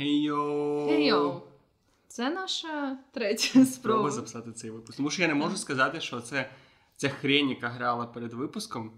[0.00, 0.88] Хей-йоу!
[0.88, 1.40] Хей-йоу!
[2.08, 4.10] Це наша третя спроба.
[4.10, 4.96] Записати цей випуск.
[4.96, 6.50] Тому що я не можу сказати, що це
[6.96, 8.92] ця хрень, яка грала перед випуском.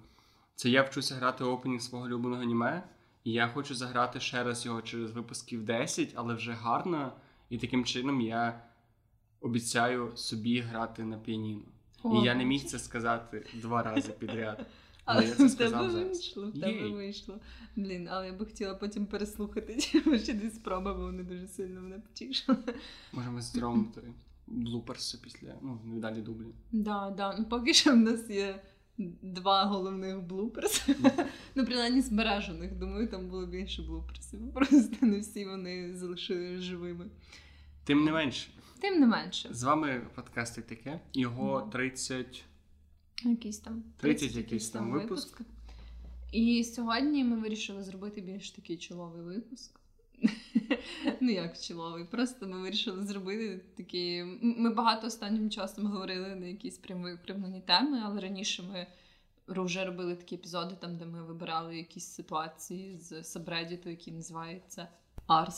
[0.55, 2.83] Це я вчуся грати опенінг свого улюбленого аніме.
[3.25, 7.13] І я хочу заграти ще раз його через випусків 10, але вже гарно.
[7.51, 8.61] І таким чином я
[9.41, 11.63] обіцяю собі грати на піаніно.
[12.03, 14.67] О, і я не міг це сказати два рази підряд.
[15.05, 16.09] Але я це сказав тебе зараз.
[16.09, 17.41] вийшло, в тебе вийшло.
[17.77, 21.81] Блін, але я би хотіла потім переслухати ті ще дві спроби, бо вони дуже сильно
[21.81, 22.59] мене потішили.
[23.13, 24.01] Можемо зробити
[24.47, 26.47] блуперси після ну, невдалі дублі.
[26.73, 27.37] Да, да.
[27.39, 28.63] Ну поки що в нас є
[29.23, 30.97] два головних блуперси.
[31.55, 32.75] ну, принаймні збережених.
[32.75, 34.53] Думаю, там було більше блуперсів.
[34.55, 37.07] Просто не всі вони залишили живими.
[37.85, 38.49] Тим не менше,
[38.81, 39.49] Тим не менше.
[39.53, 41.01] з вами подкаст «І таке.
[41.15, 41.71] Його Мгм.
[41.71, 42.45] 30
[43.25, 45.41] Якийсь там 30 якийсь там випуск.
[46.33, 49.81] І сьогодні ми вирішили зробити більш такий чоловий випуск.
[51.21, 54.25] ну як чоловий, просто ми вирішили зробити такі.
[54.43, 58.87] Ми багато останнім часом говорили на якісь прям викривлені теми, але раніше ми
[59.49, 64.89] вже робили такі епізоди, там, де ми вибирали якісь ситуації з сабреддіту, який називається
[65.29, 65.51] R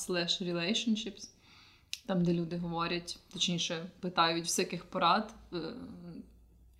[0.42, 1.28] relationships,
[2.06, 5.34] там, де люди говорять, точніше, питають всяких порад.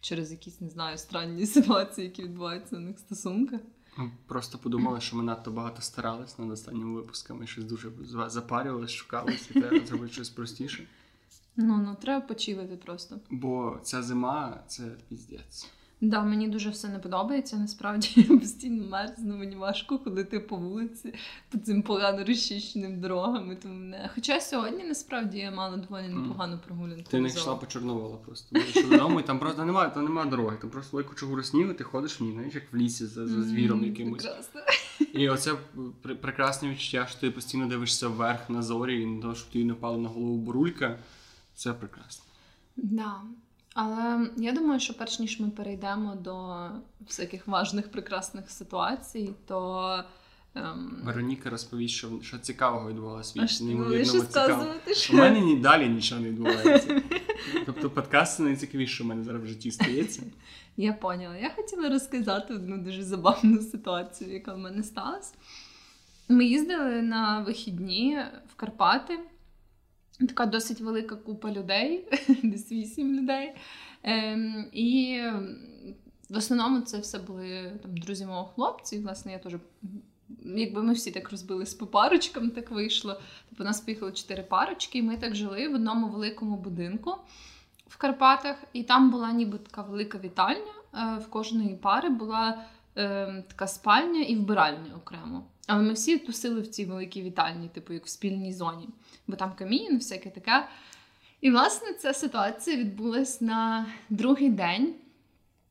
[0.04, 3.60] Через якісь, не знаю, странні ситуації, які відбуваються у них стосунках.
[3.96, 7.90] Ми просто подумали, що ми надто багато старались над останніми випусками, щось дуже
[8.26, 10.86] запарювалися, шукались, і треба зробити щось простіше.
[11.56, 13.20] Ну, ну треба почилити просто.
[13.30, 15.70] Бо ця зима це піздець.
[16.08, 17.56] Да, мені дуже все не подобається.
[17.56, 21.14] Насправді я постійно мерзну, мені важко ходити по вулиці
[21.50, 23.52] по цим погано розчищеним дорогам.
[23.52, 24.10] і Тому не.
[24.14, 27.10] Хоча сьогодні насправді я мала доволі непогану прогулянку.
[27.10, 28.56] Ти не йшла по Чорновола просто.
[28.90, 30.56] Додому, і там просто немає, там немає дороги.
[30.60, 33.42] Там просто велику чугуру снігу, ти ходиш в ній, знаєш, як в лісі за, за
[33.42, 34.22] звіром якимось.
[34.22, 34.60] Прекрасно.
[35.14, 35.52] І оце
[36.02, 39.64] пр- прекрасне відчуття, що ти постійно дивишся вверх на зорі, і на те, щоб тобі
[39.64, 40.98] не впала на голову бурулька.
[41.54, 42.24] Це прекрасно.
[42.76, 43.14] Да.
[43.74, 46.66] Але я думаю, що перш ніж ми перейдемо до
[47.06, 50.04] всяких важних прекрасних ситуацій, то.
[50.54, 51.00] Ем...
[51.04, 54.64] Вероніка розповість, що, що цікавого відбувалося А в що ти неймовірному будеш цікавому.
[54.64, 57.02] розказувати, У мене ні далі нічого не відбувається.
[57.66, 60.22] Тобто подкаст найцікавіше, що в мене зараз в житті стається.
[60.76, 61.36] Я поняла.
[61.36, 65.34] Я хотіла розказати одну дуже забавну ситуацію, яка в мене сталася.
[66.28, 68.18] Ми їздили на вихідні
[68.52, 69.18] в Карпати.
[70.18, 72.08] Така досить велика купа людей,
[72.42, 73.54] десь вісім людей.
[74.02, 75.20] Ем, і
[76.30, 78.96] в основному це все були там, друзі мого хлопця.
[78.96, 79.54] І, власне, я теж.
[80.44, 83.20] Якби ми всі так розбились по парочкам, так вийшло.
[83.48, 87.14] Тобто нас поїхало чотири парочки, і ми так жили в одному великому будинку
[87.86, 90.72] в Карпатах, і там була ніби така велика вітальня.
[90.94, 92.64] е, В кожної пари була
[92.96, 95.44] е, така спальня і вбиральня окремо.
[95.66, 98.88] Але ми всі тусили в цій великій вітальні, типу як в спільній зоні,
[99.26, 100.68] бо там камін, всяке таке.
[101.40, 104.94] І, власне, ця ситуація відбулась на другий день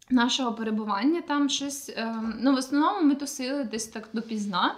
[0.10, 1.22] нашого перебування.
[1.22, 1.90] Там щось.
[1.90, 4.76] е, ну, в основному ми тусили десь так допізна.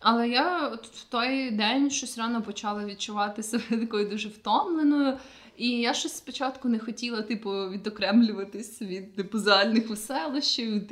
[0.00, 5.18] Але я от в той день щось рано почала відчувати себе такою дуже втомленою.
[5.56, 10.86] І я щось спочатку не хотіла, типу, відокремлюватись від типу загальних веселощів,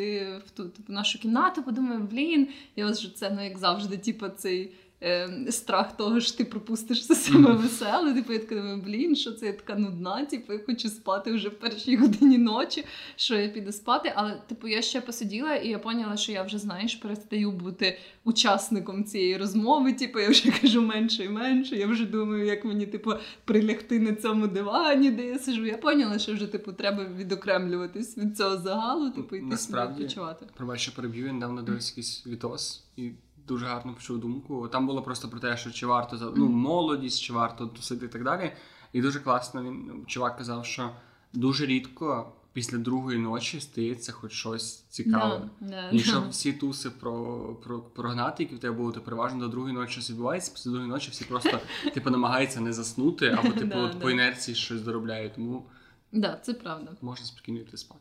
[0.46, 1.62] в ту типу, нашу кімнату.
[1.62, 6.36] Подумаю, блін, я вже же це ну, як завжди, типу, цей е, страх того, що
[6.36, 8.14] ти пропустиш все саме веселе.
[8.14, 11.48] Типу, я така думаю, блін, що це я така нудна, типу, я хочу спати вже
[11.48, 12.84] в першій годині ночі,
[13.16, 14.12] що я піду спати.
[14.16, 19.04] Але, типу, я ще посиділа, і я поняла, що я вже, знаєш, перестаю бути учасником
[19.04, 19.92] цієї розмови.
[19.92, 21.76] Типу, я вже кажу менше і менше.
[21.76, 23.12] Я вже думаю, як мені, типу,
[23.44, 25.66] прилягти на цьому дивані, де я сижу.
[25.66, 30.46] Я поняла, що вже типу треба відокремлюватись від цього загалу, типу, йти собі Насправді, відпочивати.
[30.56, 33.10] Пробач, що переб'ю, я недавно дивився якийсь відос і
[33.50, 34.68] дуже гарно почув думку.
[34.68, 38.24] Там було просто про те, що чи варто ну, молодість, чи варто тусити і так
[38.24, 38.52] далі.
[38.92, 40.90] І дуже класно він ну, чувак казав, що
[41.32, 45.50] дуже рідко після другої ночі стається хоч щось цікаве.
[45.60, 46.28] Да, да, Якщо да.
[46.30, 50.10] всі туси про, про, прогнати, які в тебе були, то переважно до другої ночі щось
[50.10, 51.58] відбувається, після другої ночі всі просто
[51.94, 55.34] типу, намагаються не заснути, або типу, Да, от по інерції щось доробляють.
[55.34, 55.66] Тому
[56.12, 56.90] Да, це правда.
[57.00, 58.00] можна спокійно йти спати.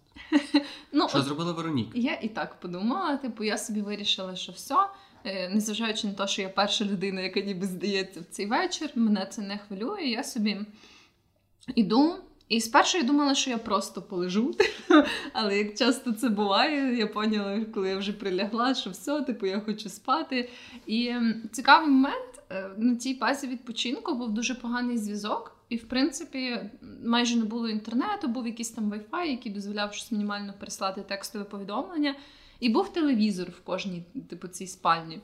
[0.92, 1.92] Ну, Що от зробила Вероніка?
[1.96, 4.76] Я і так подумала, типу, я собі вирішила, що все,
[5.26, 9.42] незважаючи на те, що я перша людина, яка ніби здається в цей вечір, мене це
[9.42, 10.04] не хвилює.
[10.04, 10.58] Я собі
[11.76, 12.16] іду.
[12.50, 14.56] І спершу я думала, що я просто полежу,
[15.34, 19.60] але як часто це буває, я поняла, коли я вже прилягла, що все, типу, я
[19.60, 20.50] хочу спати.
[20.88, 21.14] І
[21.52, 25.56] цікавий момент е, на цій базі відпочинку був дуже поганий зв'язок.
[25.70, 26.60] І, в принципі,
[27.06, 32.16] майже не було інтернету, був якийсь там Wi-Fi, який дозволяв щось мінімально переслати текстове повідомлення.
[32.60, 35.20] І був телевізор в кожній, типу, цій спальні.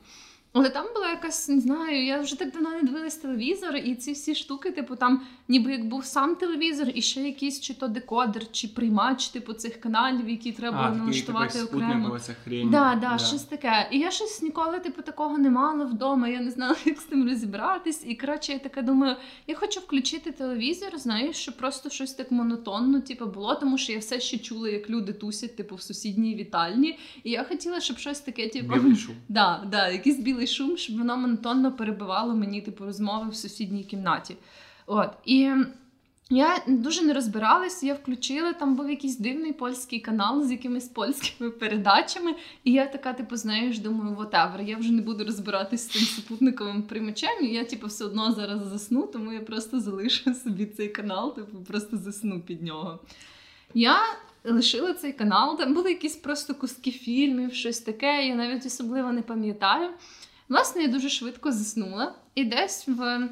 [0.56, 4.12] Але там була якась, не знаю, я вже так давно не дивилась телевізор, і ці
[4.12, 8.52] всі штуки, типу, там ніби як був сам телевізор, і ще якийсь чи то декодер,
[8.52, 12.18] чи приймач, типу, цих каналів, які треба було А, налаштувати окремо.
[12.44, 12.70] хрень.
[12.70, 13.88] Да, да, щось таке.
[13.92, 16.28] І я щось ніколи, типу, такого не мала вдома.
[16.28, 18.02] Я не знала, як з тим розібратись.
[18.06, 19.16] І коротше, я така думаю,
[19.46, 23.98] я хочу включити телевізор, знаєш, щоб просто щось так монотонно, типу, було, тому що я
[23.98, 26.98] все ще чула, як люди тусять, типу, в сусідній вітальні.
[27.24, 28.74] І я хотіла, щоб щось таке, типу.
[29.28, 34.36] Да, да, якийсь білий шум, щоб воно монотонно перебивало мені типу розмови в сусідній кімнаті.
[34.86, 35.50] От і.
[36.30, 41.50] Я дуже не розбиралась, я включила, там був якийсь дивний польський канал з якимись польськими
[41.50, 42.34] передачами.
[42.64, 46.82] І я така, типу, знаєш, думаю, whatever, я вже не буду розбиратись з тим супутниковим
[46.82, 51.34] приймачем, і я, типу, все одно зараз засну, тому я просто залишу собі цей канал,
[51.34, 52.98] типу, просто засну під нього.
[53.74, 53.98] Я
[54.44, 59.22] лишила цей канал, там були якісь просто куски фільмів, щось таке, я навіть особливо не
[59.22, 59.90] пам'ятаю.
[60.48, 63.28] Власне, я дуже швидко заснула, і десь в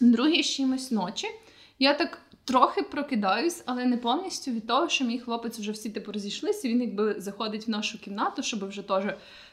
[0.00, 1.26] другій чимось ночі
[1.78, 6.12] я так трохи прокидаюсь, але не повністю від того, що мій хлопець вже всі типу
[6.12, 6.68] розійшлися.
[6.68, 9.04] Він якби заходить в нашу кімнату, щоб вже теж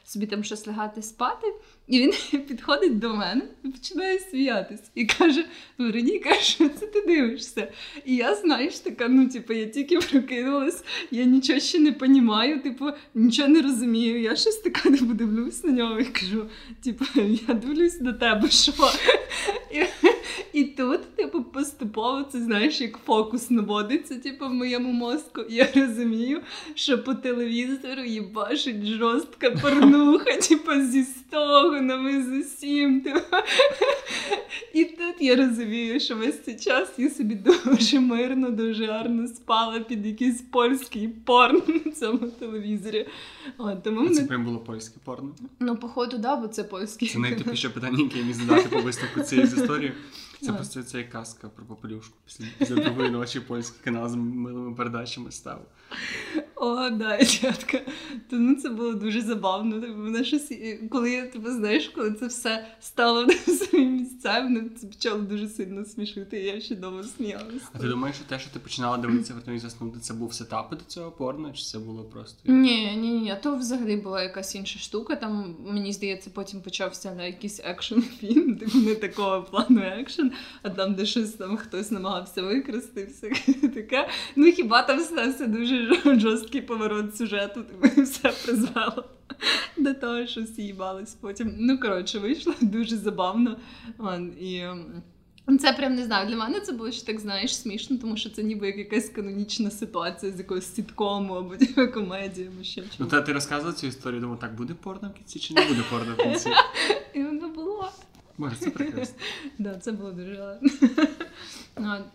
[0.04, 1.46] собі там щось лягати спати.
[1.86, 2.12] І він
[2.48, 4.80] підходить до мене і починає сміятись.
[4.94, 5.44] І каже:
[5.78, 7.72] Вероніка, що це ти дивишся?
[8.04, 12.84] І я, знаєш, така, ну, типу, я тільки прокинулась, я нічого ще не розумію, типу,
[13.14, 14.20] нічого не розумію.
[14.20, 16.46] Я щось така не дивлюсь на нього і кажу:
[16.84, 17.04] типу,
[17.48, 18.72] я дивлюсь на тебе, що?
[19.72, 19.84] І,
[20.52, 25.40] і тут, типу, поступово це знаєш, як фокус наводиться, типу, в моєму мозку.
[25.40, 26.40] І я розумію,
[26.74, 33.00] що по телевізору їбашить жорстка порнуха, типу, зі стогонами, з усім.
[33.00, 33.36] Типу.
[34.74, 39.80] І тут я розумію, що весь цей час я собі дуже мирно, дуже гарно спала
[39.80, 43.06] під якийсь польський порн на цьому телевізорі.
[43.58, 44.26] От, тому А Це мене...
[44.26, 45.34] прям було польське порно.
[45.60, 47.08] Ну, походу, да, бо це польський.
[47.08, 49.92] Це найтупіше питання, яке я міг задати по висновку цієї історії.
[50.44, 50.56] Це Так.
[50.56, 52.14] просто ця казка про попелюшку.
[52.26, 55.66] Після, після другої ночі польський канал з милими передачами став.
[56.56, 57.80] О, да, дядька.
[58.30, 59.96] То ну це було дуже забавно.
[59.96, 60.52] Мене щось,
[60.90, 65.48] коли я тебе знаєш, коли це все стало на свої місця, мене це почало дуже
[65.48, 66.40] сильно смішити.
[66.40, 67.68] і Я ще довго сміялася.
[67.72, 70.70] А ти думаєш, що те, що ти починала дивитися в і заснути, це був сетап
[70.70, 72.52] до цього порно, чи це було просто.
[72.52, 75.16] Ні, ні, ні, то взагалі була якась інша штука.
[75.16, 80.26] Там мені здається, потім почався на якийсь екшн фільм, типу не такого плану екшн,
[80.62, 84.08] а там, де щось там хтось намагався викрасти, все таке.
[84.36, 85.83] Ну хіба там стався дуже жор-
[86.20, 89.04] жорсткий поворот сюжету, типу, все призвело
[89.76, 91.54] до того, що всі їбались потім.
[91.58, 93.56] Ну коротше, вийшло дуже забавно.
[94.40, 94.56] І.
[94.56, 95.02] ем,
[95.60, 96.28] Це прям не знаю.
[96.28, 99.70] Для мене це було ще так, знаєш, смішно, тому що це ніби як якась канонічна
[99.70, 104.20] ситуація з якогось сіткому або типу, комедії, або ще Ну, та ти розказувала цю історію,
[104.20, 106.50] думаю, так буде порно в кінці чи не буде порно в кінці?
[107.14, 107.88] І воно було.
[108.38, 109.14] Може, це прекрасно.
[109.58, 110.70] Да, це було дуже гарно.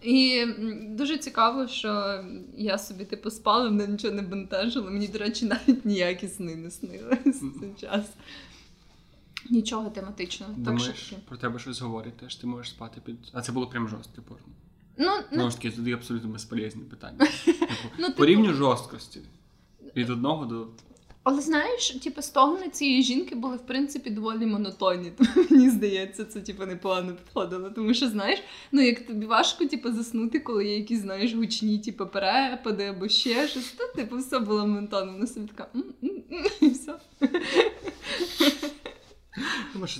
[0.01, 0.45] І
[0.89, 2.23] дуже цікаво, що
[2.57, 4.91] я собі типу спала, мене нічого не бентежило.
[4.91, 8.05] Мені, до речі, навіть ніякі сни не снились в цей час.
[9.49, 10.53] Нічого тематичного.
[10.65, 13.17] Так що про тебе щось говорять, теж ти можеш спати під.
[13.33, 14.45] А це було прям жорстке порно.
[14.97, 17.17] Ну, ну, ж таки, тоді абсолютно безполезні питання.
[17.45, 17.65] Типу,
[17.99, 19.21] ну, по типу, рівню жорсткості.
[19.95, 20.67] Від одного до.
[21.23, 25.11] Але знаєш, типу, стогони цієї жінки були в принципі доволі монотонні.
[25.17, 27.69] Тому мені здається, це типу непогано підходило.
[27.69, 32.07] Тому що знаєш, ну як тобі важко, типу, заснути, коли є якісь, знаєш, гучні, типу,
[32.07, 33.71] перепади або ще щось.
[33.71, 35.11] То типу все було монотонно.
[35.11, 35.67] Вона собі така
[36.61, 36.99] і все.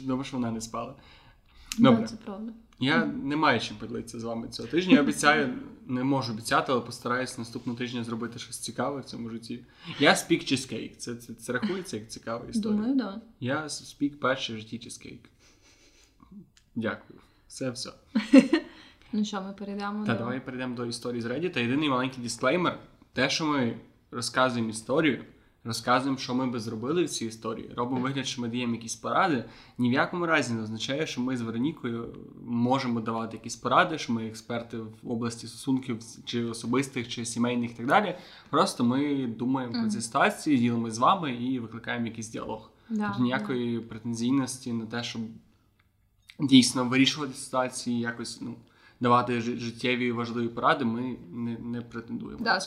[0.04, 0.96] Думаєш, вона не спала.
[1.80, 2.08] Добре.
[2.08, 2.54] це правда.
[2.80, 4.94] Я не маю чим поділитися з вами цього тижня.
[4.94, 5.54] Я обіцяю,
[5.88, 9.60] не можу обіцяти, але постараюсь наступного тижня зробити щось цікаве в цьому житті.
[10.00, 10.98] Я спік чизкейк.
[10.98, 12.78] Це, це, це рахується як цікава історія.
[12.78, 13.22] Думаю, да.
[13.40, 15.30] Я спік перший в житті чизкейк.
[16.76, 17.20] Дякую.
[17.48, 17.90] Все, все.
[19.14, 21.60] Ну що, ми перейдемо Та до давай перейдемо до історії з Reddit.
[21.60, 22.80] Єдиний маленький дисклеймер:
[23.14, 23.78] те, що ми
[24.12, 25.24] розказуємо історію,
[25.70, 29.44] розказуємо, що ми би зробили в цій історії, робимо вигляд, що ми даємо якісь поради.
[29.78, 34.14] Ні в якому разі не означає, що ми з Веронікою можемо давати якісь поради, що
[34.14, 38.16] ми експерти в області стосунків чи особистих, чи сімейних і так далі.
[38.50, 40.02] Просто ми думаємо про ці Мгм.
[40.02, 42.72] ситуації, ділимо з вами і викликаємо якийсь діалог.
[42.90, 45.22] Да, Тобто ніякої претензійності на те, щоб
[46.40, 48.56] дійсно вирішувати ситуації, якось ну,
[49.00, 52.44] давати жи- життєві важливі поради, ми не, не претендуємо.
[52.44, 52.60] Да,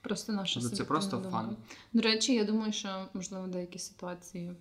[0.00, 1.56] просто наша Тобто це просто фан.
[1.92, 4.52] До речі, я думаю, що можливо деякі ситуації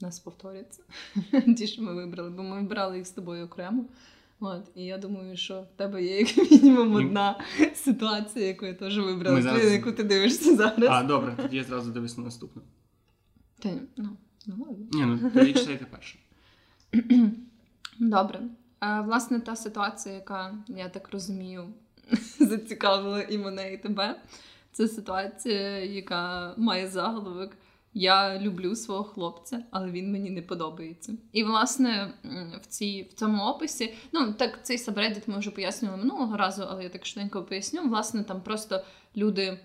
[0.00, 0.82] нас повторяться.
[1.56, 3.84] Ті, що ми вибрали, бо ми вибрали їх з тобою окремо.
[4.40, 6.96] От, і я думаю, що в тебе є як мінімум Ні.
[6.96, 7.40] одна
[7.74, 10.88] ситуація, яку я теж вибрала, зараз- яку ти дивишся зараз.
[10.90, 12.62] А, добре, тоді я зразу дивлюсь на наступну.
[13.58, 14.86] Та, ну, ну ладно.
[14.92, 16.18] Ні, ну тоді читайте перше.
[17.98, 18.40] Добре.
[18.78, 21.64] А, власне, та ситуація, яка, я так розумію,
[22.40, 24.20] зацікавила і мене, і тебе.
[24.76, 27.52] Це ситуація, яка має заголовок.
[27.94, 31.12] Я люблю свого хлопця, але він мені не подобається.
[31.32, 32.14] І, власне,
[32.62, 36.82] в цій, в цьому описі, ну так цей сабреддіт ми вже пояснювали минулого разу, але
[36.82, 37.88] я так швидко поясню.
[37.88, 38.84] Власне, там просто
[39.16, 39.58] люди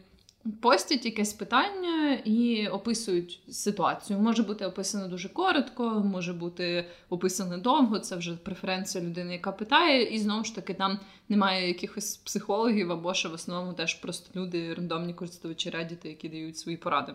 [0.61, 4.19] постять якесь питання і описують ситуацію.
[4.19, 7.99] Може бути описано дуже коротко, може бути описано довго.
[7.99, 13.13] Це вже преференція людини, яка питає, і знову ж таки там немає якихось психологів або
[13.13, 17.13] що в основному теж просто люди, рандомні користувачі Reddit, які дають свої поради.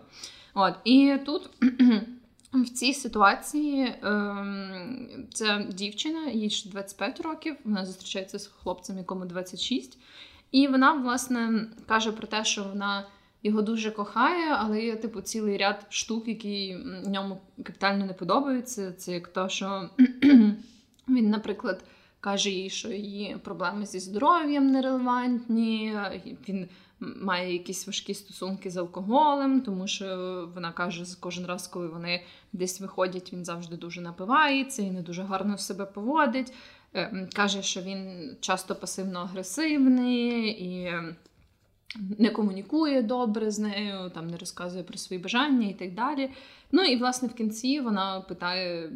[0.53, 1.49] От і тут.
[2.53, 9.25] В цій ситуації ем, ця дівчина, їй ще 25 років, вона зустрічається з хлопцем, якому
[9.25, 9.97] 26.
[10.51, 13.05] І вона, власне, каже про те, що вона
[13.43, 18.91] його дуже кохає, але є типу цілий ряд штук, які ньому капітально не подобаються.
[18.91, 19.89] Це як то, що
[21.09, 21.83] він, наприклад,
[22.19, 25.97] каже їй, що її проблеми зі здоров'ям нерелевантні,
[26.49, 26.67] він
[26.99, 30.05] має якісь важкі стосунки з алкоголем, тому що
[30.55, 35.23] вона каже, кожен раз, коли вони десь виходять, він завжди дуже напивається і не дуже
[35.23, 36.53] гарно себе поводить.
[36.93, 40.93] Е, каже, що він часто пасивно-агресивний і
[42.17, 46.29] не комунікує добре з нею, там не розказує про свої бажання і так далі.
[46.71, 48.91] Ну і власне в кінці вона питає,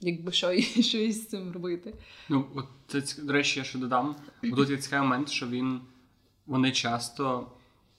[0.00, 1.94] якби що що із цим робити.
[2.28, 4.16] Ну, от це до речі, я ще додам.
[4.56, 5.80] Тут є цікавий момент, що він
[6.46, 7.46] вони часто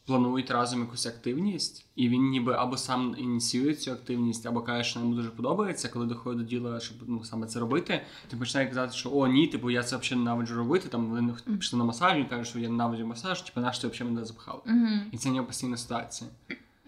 [0.05, 4.99] планують разом якусь активність, і він ніби або сам ініціює цю активність, або каже, що
[4.99, 8.01] йому дуже подобається, коли доходить до діла, щоб ну, саме це робити.
[8.27, 10.89] Ти починає казати, що о, ні, типу я це взагалі ненавиджу робити.
[10.89, 14.13] Там вони пішли на масаж, він каже, що я ненавиджу масаж, типу наш ти взагалі
[14.13, 14.63] мене запхав.
[14.67, 14.99] Mm-hmm.
[15.11, 16.29] І це нього постійна ситуація.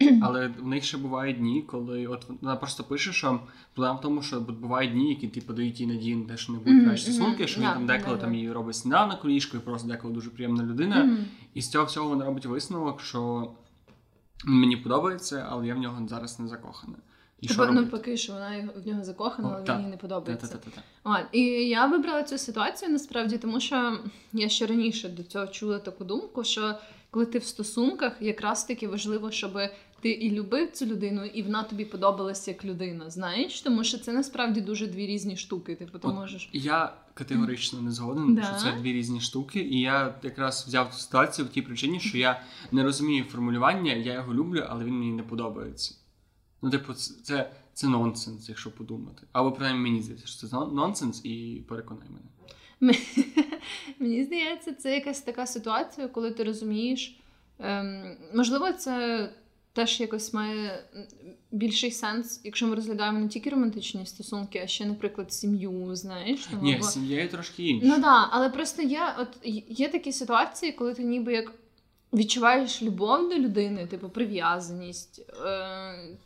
[0.22, 3.40] Але в них ще бувають дні, коли от вона просто пише, що
[3.74, 6.58] проблема в тому, що бувають дні, які типу дають їй надії на те, що не
[6.58, 10.14] будуть кращі стосунки, що він там деколи там її робить сніданок ліжко, і просто деколи
[10.14, 11.18] дуже приємна людина.
[11.54, 13.50] І з цього всього вона робить висновок, що
[14.44, 16.96] мені подобається, але я в нього зараз не закохана.
[17.40, 20.58] І Тобто, ну, поки що вона в нього закохана, але та, їй не подобається.
[21.04, 23.98] А, і я вибрала цю ситуацію насправді, тому що
[24.32, 26.74] я ще раніше до цього чула таку думку, що
[27.14, 29.58] коли ти в стосунках, якраз таки важливо, щоб
[30.00, 33.10] ти і любив цю людину, і вона тобі подобалася як людина.
[33.10, 35.74] Знаєш, тому що це насправді дуже дві різні штуки.
[35.74, 36.50] Типу, ти можеш.
[36.52, 38.42] Я категорично не згоден, да?
[38.42, 42.18] що це дві різні штуки, і я якраз взяв цю ситуацію в тій причині, що
[42.18, 42.42] я
[42.72, 45.94] не розумію формулювання, я його люблю, але він мені не подобається.
[46.62, 49.26] Ну, типу, це це нонсенс, якщо подумати.
[49.32, 52.26] Або принаймні мені здається, що це нонсенс, і переконай мене.
[53.98, 57.16] Мені здається, це якась така ситуація, коли ти розумієш.
[57.58, 59.28] Ем, Можливо, це
[59.72, 60.84] теж якось має
[61.50, 65.96] більший сенс, якщо ми розглядаємо не тільки романтичні стосунки, а ще, наприклад, сім'ю.
[65.96, 66.86] Знаєш, Ні, бо...
[66.86, 67.86] сім'я є трошки інша.
[67.86, 69.28] Ну так, але просто є, от
[69.68, 71.52] є такі ситуації, коли ти ніби як
[72.12, 76.16] відчуваєш любов до людини, типу прив'язаність, е,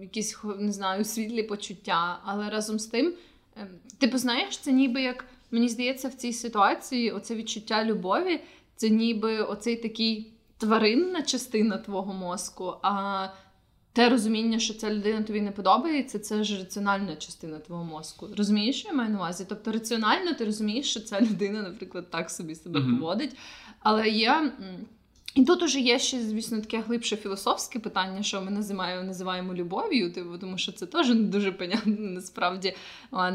[0.00, 3.14] якісь не знаю, світлі почуття, але разом з тим,
[3.56, 3.66] е,
[3.98, 5.24] типу, знаєш, це ніби як.
[5.54, 8.40] Мені здається, в цій ситуації оце відчуття любові
[8.76, 13.26] це ніби оцей такий тваринна частина твого мозку, а
[13.92, 18.28] те розуміння, що ця людина тобі не подобається, це ж раціональна частина твого мозку.
[18.36, 19.46] Розумієш, що я маю на увазі?
[19.48, 22.98] Тобто раціонально ти розумієш, що ця людина, наприклад, так собі себе mm-hmm.
[22.98, 23.36] поводить.
[23.80, 24.52] Але я
[25.34, 30.12] і тут уже є ще, звісно, таке глибше філософське питання, що ми називаємо називаємо любов'ю,
[30.12, 32.74] типу, тому що це теж не дуже понятно насправді.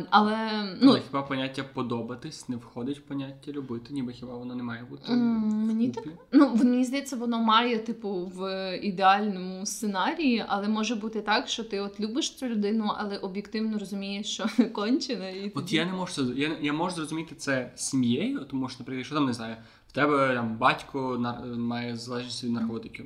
[0.10, 0.38] Але
[0.82, 4.84] ну, Але хіба поняття подобатись не входить в поняття любити, ніби хіба воно не має
[4.84, 5.12] бути?
[5.12, 11.48] Мені так ну мені здається, воно має, типу, в ідеальному сценарії, але може бути так,
[11.48, 15.30] що ти от любиш цю людину, але об'єктивно розумієш, що кончена.
[15.30, 19.16] І От я не можу я, я можу зрозуміти це сім'єю, тому що, наприклад, що
[19.16, 19.56] там не знаю
[19.90, 21.46] в тебе там батько нар...
[21.90, 23.06] має залежність від наркотиків.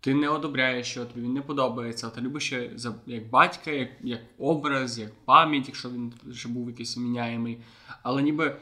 [0.00, 3.88] Ти не одобряєш, що тобі він не подобається, а ти любиш за як батька, як
[4.00, 7.58] як образ, як пам'ять, якщо він ще був якийсь міняємий.
[8.02, 8.56] Але ніби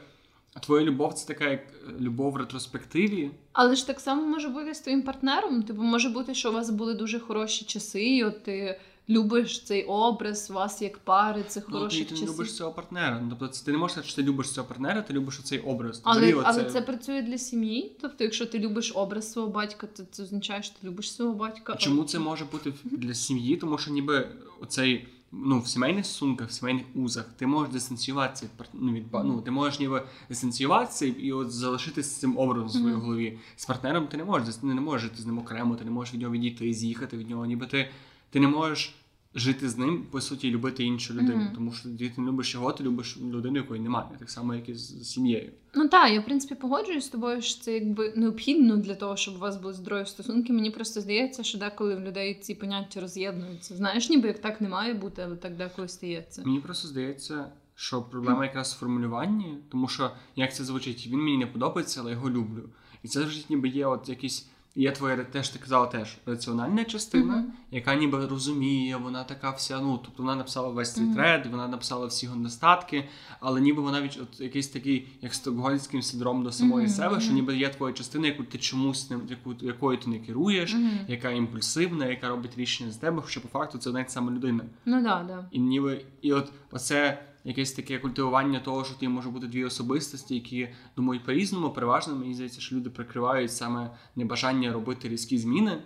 [0.59, 1.61] твоя любов це така як
[1.99, 3.31] любов в ретроспективі.
[3.53, 5.63] Але ж так само може бути з твоїм партнером.
[5.63, 8.79] Типу, може бути, що у вас були дуже хороші часи, і от ти
[9.11, 13.21] любиш цей образ, вас як пари, цих ну, хороших ти, ти не любиш цього партнера.
[13.29, 16.01] Ну, тобто ти не можеш сказати, що ти любиш цього партнера, ти любиш цей образ.
[16.03, 17.95] Але Взагалі, але це працює для сім'ї.
[18.01, 21.75] Тобто, якщо ти любиш образ свого батька, то це означає, що ти любиш свого батька.
[21.75, 23.57] Чому це може бути для сім'ї?
[23.57, 24.27] Тому що ніби
[24.61, 25.07] оцей.
[25.33, 29.51] Ну, в сімейних стосунках, в сімейних узах ти можеш дистанціюватися від ну, від ну, ти
[29.51, 33.39] можеш ніби дистанціюватися і от залишитися з цим образом в своїй голові.
[33.55, 36.21] З партнером ти не можеш не можеш жити з ним окремо, ти не можеш від
[36.21, 37.89] нього відійти, з'їхати від нього, ніби ти
[38.31, 38.95] ти не можеш
[39.35, 41.35] жити з ним, по суті, любити іншу людину.
[41.35, 41.51] Мгм.
[41.55, 44.73] Тому що ти не любиш його, ти любиш людину, якої немає, так само, як і
[44.73, 45.51] з сім'єю.
[45.75, 49.35] Ну так, я в принципі погоджуюсь з тобою, що це якби необхідно для того, щоб
[49.35, 50.53] у вас були здорові стосунки.
[50.53, 53.75] Мені просто здається, що деколи в людей ці поняття роз'єднуються.
[53.75, 56.43] Знаєш, ніби як так не має бути, але так деколи стається.
[56.45, 61.37] Мені просто здається, що проблема якраз в формулюванні, тому що як це звучить, він мені
[61.37, 62.69] не подобається, але його люблю.
[63.03, 64.47] І це звучить, ніби є от якісь.
[64.75, 67.53] Є твоя теж ти казала теж раціональна частина, Мгм.
[67.71, 69.79] яка ніби розуміє, вона така вся.
[69.79, 71.15] Ну тобто вона написала весь цей Мгм.
[71.15, 73.09] тред, вона написала всі його недостатки,
[73.39, 77.33] але ніби вона від от якийсь такий, як стокгольмський синдром до самої Мгм, себе, що
[77.33, 80.75] ніби є твоя частина, яку ти чомусь не яку якою ти не керуєш,
[81.07, 84.63] яка імпульсивна, яка робить рішення з тебе, хоча по факту це та сама людина.
[84.85, 85.45] Ну да, да.
[85.51, 90.35] І ніби і от оце якесь таке культивування того, що ти може бути дві особистості,
[90.35, 95.81] які думають по-різному, переважно мені здається, що люди прикривають саме небажання робити різкі зміни.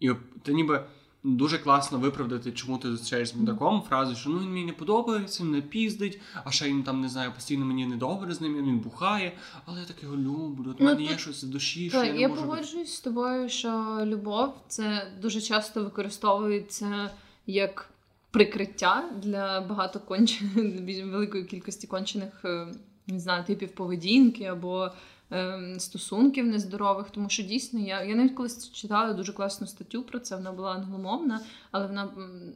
[0.00, 0.10] І
[0.42, 0.84] ти ніби
[1.24, 5.42] дуже класно виправдати, чому ти зустрічаєшся з мудаком, фразу, що ну він мені не подобається,
[5.42, 8.78] він не піздить, а ще він там не знаю, постійно мені недобре з ним, він
[8.78, 9.32] бухає,
[9.66, 10.70] але я так його люблю.
[10.70, 12.42] От Ну, мене є щось в душі, що я не я можу.
[12.42, 17.10] погоджуюсь з тобою, що любов це дуже часто використовується
[17.46, 17.90] як
[18.30, 20.54] прикриття для багато кончених
[21.10, 22.66] великої кількості кончених е,
[23.06, 24.90] не знаю, типів поведінки або
[25.32, 27.10] е, стосунків нездорових.
[27.10, 30.36] Тому що дійсно я, я навіть колись читала дуже класну статтю про це.
[30.36, 32.08] Вона була англомовна, але вона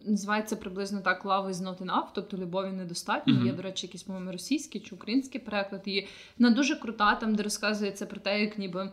[0.04, 3.34] називається приблизно так Love is not enough, тобто любові недостатньо.
[3.34, 3.46] Мгм.
[3.46, 5.82] Є, до речі, якийсь, по-моєму, російський чи український переклад.
[5.84, 6.06] І
[6.38, 8.92] вона дуже крута, там де розказується про те, як ніби.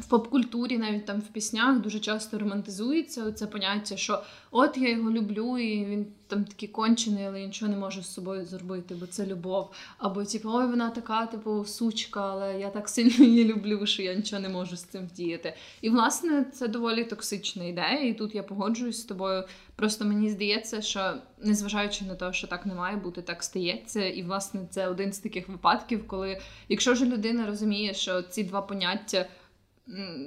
[0.00, 5.10] В поп-культурі, навіть там в піснях, дуже часто романтизується це поняття, що от я його
[5.10, 9.26] люблю, і він там такий кончений, але нічого не можу з собою зробити, бо це
[9.26, 9.70] любов.
[9.98, 14.14] Або типу, ой, вона така, типу, сучка, але я так сильно її люблю, що я
[14.14, 15.54] нічого не можу з цим вдіяти.
[15.80, 19.44] І власне це доволі токсична ідея, і тут я погоджуюсь з тобою.
[19.76, 24.04] Просто мені здається, що незважаючи на те, що так не має бути, так стається.
[24.04, 28.62] І власне це один з таких випадків, коли якщо ж людина розуміє, що ці два
[28.62, 29.26] поняття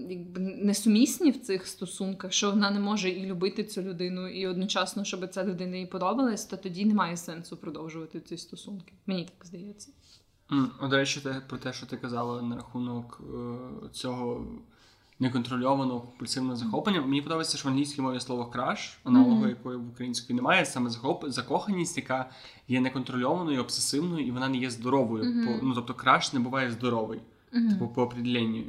[0.09, 5.03] якби несумісні в цих стосунках, що вона не може і любити цю людину, і одночасно,
[5.03, 8.93] щоб ця людина їй подобалась, то тоді немає сенсу продовжувати ці стосунки.
[9.05, 9.91] Мені так здається.
[10.51, 14.47] М, До речі, те, про те, що ти казала на рахунок е, цього
[15.19, 17.01] неконтрольованого компульсивного захоплення.
[17.01, 19.49] Мені подобається, що в англійській мові слово краш, аналогу Мгм.
[19.49, 21.25] якої в українській немає, саме захоп...
[21.29, 22.29] закоханість, яка
[22.67, 25.23] є неконтрольованою, обсесивною, і вона не є здоровою.
[25.25, 25.59] Мгм.
[25.59, 27.19] По, ну, тобто краш не буває здоровий,
[27.51, 28.63] типу, по определенню.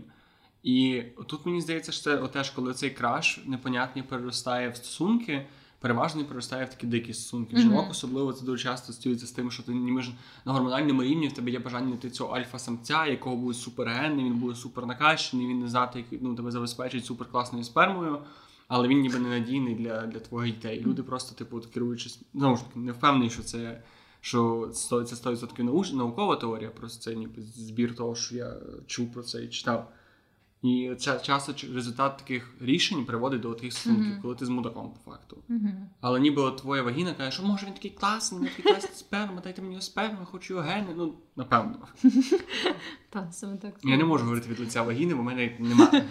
[0.63, 5.47] І тут мені здається, що це теж, коли цей краш непонятний переростає в стосунки,
[5.81, 7.57] переважно переростає в такі дикі стосунки.
[7.57, 10.11] Жінок особливо це дуже часто стосується з тим, що ти ж
[10.45, 14.55] на гормональному рівні в тебе є бажання знайти цього альфа-самця, якого буде супергенний, він буде
[14.55, 18.19] супер накачаний, він не знати, як ну, тебе забезпечить суперкласною спермою,
[18.69, 20.81] але він ніби ненадійний для, для твоїх дітей.
[20.81, 23.83] Люди просто, типу, от, керуючись, знову ж таки, не впевнений, що це.
[24.23, 29.23] Що це 100% науч, наукова теорія, просто це ніби збір того, що я чув про
[29.23, 29.93] це і читав.
[30.63, 34.23] І це часто результат таких рішень приводить до таких стосунків, Мгм.
[34.23, 35.37] коли ти з мудаком по факту.
[35.49, 35.69] Угу.
[36.01, 39.41] Але ніби от твоя вагіна каже, що може він такий класний, він такий класний сперма,
[39.45, 40.95] дайте мені його сперму, хочу його гени.
[40.97, 41.79] Ну, напевно.
[43.13, 43.75] Так, саме так.
[43.83, 46.09] Я не можу говорити від лиця вагіни, бо в мене немає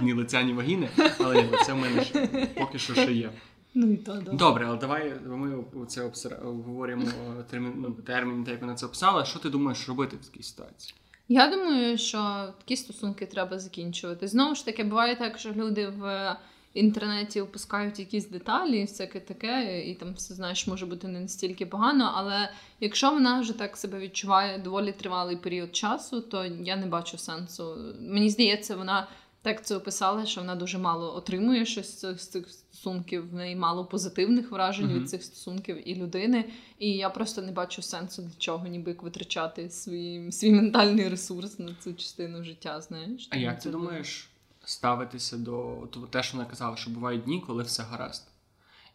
[0.00, 3.32] ні лиця, ні вагіни, але ні, це в мене ж поки що ще є.
[3.74, 4.32] Ну і то, да.
[4.32, 9.24] Добре, але давай ми це е, термін, ну, термін, так як вона це описала.
[9.24, 10.94] Що ти думаєш робити в такій ситуації?
[11.28, 14.28] Я думаю, що такі стосунки треба закінчувати.
[14.28, 16.36] Знову ж таки, буває так, що люди в
[16.74, 22.12] інтернеті опускають якісь деталі, всяке таке, і там все знаєш, може бути не настільки погано.
[22.14, 22.48] Але
[22.80, 27.76] якщо вона вже так себе відчуває доволі тривалий період часу, то я не бачу сенсу.
[28.00, 29.08] Мені здається, вона
[29.46, 33.84] так це описала, що вона дуже мало отримує щось з цих- стосунків, в неї мало
[33.84, 34.94] позитивних вражень Мгм.
[34.98, 36.44] від цих стосунків і людини.
[36.78, 41.58] І я просто не бачу сенсу для чого, ніби як витрачати свій, свій ментальний ресурс
[41.58, 42.80] на цю частину життя.
[42.80, 44.28] Знаєш, А як ти думаєш
[44.64, 48.26] ставитися до того, те, що вона казала, що бувають дні, коли все гаразд?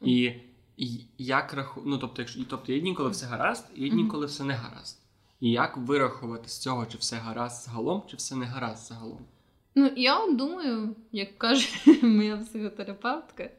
[0.02, 0.32] І,
[0.78, 1.82] і як раху...
[1.86, 2.46] ну, тобто, якщо...
[2.46, 4.98] тобто є дні, коли все гаразд, і є дні, коли все не гаразд.
[5.40, 9.20] І як вирахувати з цього, чи все гаразд загалом, чи все не гаразд загалом?
[9.76, 11.68] Ну, я думаю, як каже
[12.02, 13.50] моя психотерапевтка,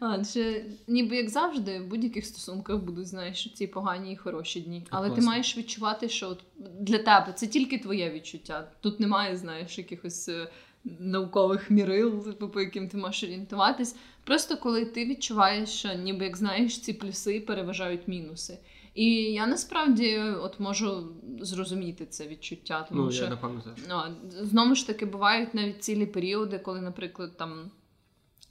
[0.00, 4.86] адже ніби як завжди, в будь-яких стосунках будуть, знаєш, ці погані і хороші дні.
[4.90, 6.44] Але ти маєш відчувати, що от
[6.80, 8.68] для тебе це тільки твоє відчуття.
[8.80, 10.48] Тут немає, знаєш, якихось е,
[10.84, 13.96] наукових мірил, типу, по яким ти можеш орієнтуватись.
[14.24, 18.58] Просто коли ти відчуваєш, що ніби як знаєш, ці плюси переважають мінуси.
[18.94, 21.08] І я насправді от можу
[21.40, 23.84] зрозуміти це відчуття, тому ну, що я напевно теж.
[23.88, 27.70] Ну, знову ж таки, бувають навіть цілі періоди, коли, наприклад, там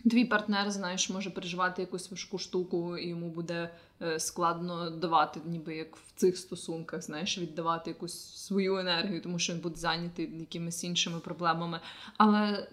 [0.04, 3.70] твій партнер, знаєш, може переживати якусь важку штуку, і йому буде
[4.02, 9.54] е, складно давати, ніби як в цих стосунках, знаєш, віддавати якусь свою енергію, тому що
[9.54, 11.80] він буде зайнятий якимись іншими проблемами.
[12.18, 12.68] Але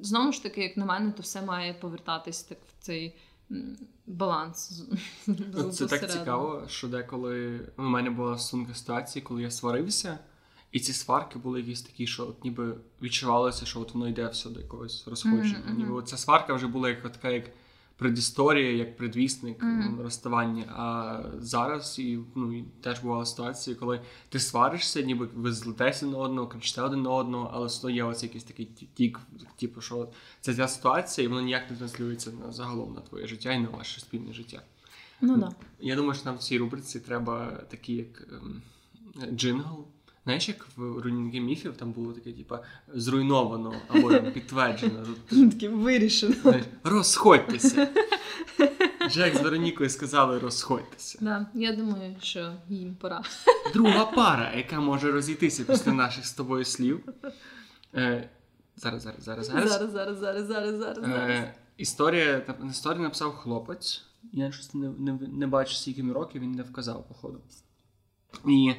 [0.00, 3.16] знову ж таки, як на мене, то все має повертатись так в цей.
[4.06, 4.82] Баланс
[5.72, 10.18] це так цікаво, що деколи у мене була сумка ситуації, коли я сварився,
[10.72, 14.50] і ці сварки були якісь такі, що от ніби відчувалося, що от воно йде все
[14.50, 15.74] до якогось розходження.
[15.76, 17.44] Ніби ця сварка вже була як така, як
[17.96, 20.02] предісторія, як предвісник mm-hmm.
[20.02, 20.64] розставання.
[20.76, 26.18] А зараз і ну і теж бували ситуації, коли ти сваришся, ніби ви злетеся на
[26.18, 29.20] одного, кричите один на одного, але все є ось якийсь такий тік,
[29.56, 30.08] типу, що
[30.40, 33.68] це ця ситуація, і воно ніяк не транслюється на загалом на твоє життя і на
[33.68, 34.62] ваше спільне життя.
[35.20, 35.52] Ну да.
[35.80, 38.62] Я думаю, що нам в цій рубриці треба такі, як ем,
[39.36, 39.86] джингл.
[40.26, 42.62] Знаєш, як в руйнівні міфів там було таке, типа,
[42.94, 45.06] зруйновано або підтверджено.
[45.50, 46.34] Таке вирішено.
[46.84, 47.88] Розходьтеся.
[49.10, 51.18] Джек з Веронікою сказали розходьтеся.
[51.20, 53.22] Да, Я думаю, що їм пора.
[53.72, 57.00] Друга пара, яка може розійтися після наших з тобою слів.
[57.94, 58.30] Е,
[58.76, 59.70] Зараз, зараз, зараз, зараз.
[59.70, 61.04] Зараз, зараз, зараз, зараз, зараз.
[61.04, 64.02] Е, Історія історію написав хлопець.
[64.32, 67.40] Я щось не не, не бачу, скільки років він не вказав, походу.
[68.48, 68.74] І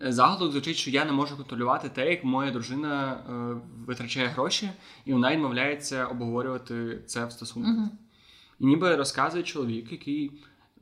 [0.00, 4.70] заголовок звучить, що я не можу контролювати те, як моя дружина е, витрачає гроші,
[5.04, 7.74] і вона відмовляється обговорювати це в стосунках.
[7.74, 7.88] Uh-huh.
[8.60, 10.32] І ніби розказує чоловік, який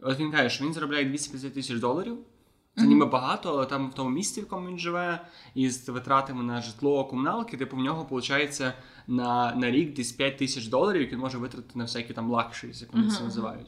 [0.03, 2.19] от він каже, що він заробляє 250 тисяч доларів.
[2.77, 2.87] Це uh-huh.
[2.87, 5.21] ніби багато, але там в тому місці, в якому він живе,
[5.55, 8.63] із витратами на житло комуналки, типу в нього виходить
[9.07, 12.73] на на рік десь 5 тисяч доларів, які він може витратити на всякі там luxury,
[12.75, 13.17] як вони uh-huh.
[13.19, 13.67] це називають.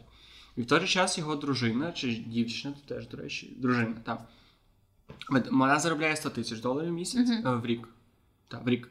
[0.56, 4.18] І в той же час його дружина чи дівчина, то теж, до речі, дружина там.
[5.50, 7.60] Вона заробляє 100 тисяч доларів в місяць uh-huh.
[7.60, 7.88] в рік.
[8.48, 8.88] Так, в рік.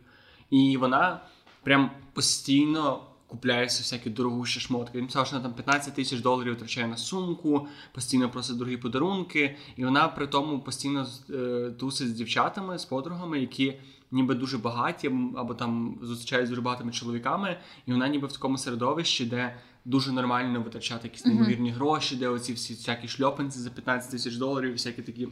[0.50, 1.22] І вона
[1.64, 4.98] прям постійно купляє всякі дорогущі шмотки.
[4.98, 9.56] Він сказав, що вона там 15 тисяч доларів витрачає на сумку, постійно просить дорогі подарунки,
[9.76, 13.80] і вона при тому постійно е, тусить з дівчатами, з подругами, які
[14.12, 18.58] ніби дуже багаті, або там зустрічають з дуже багатими чоловіками, і вона ніби в такому
[18.58, 19.56] середовищі, де
[19.86, 21.76] дуже нормально витрачати якісь неймовірні uh-huh.
[21.76, 25.28] гроші, де оці всі всякі шльопанці за 15 тисяч доларів, всякі такі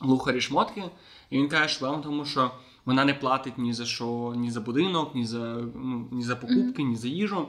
[0.00, 0.82] глухарі шмотки.
[1.30, 2.50] І він каже, що тому що
[2.84, 5.38] вона не платить ні за що, ні за будинок, ні за
[5.74, 7.48] ну, ні за покупки, ні за їжу.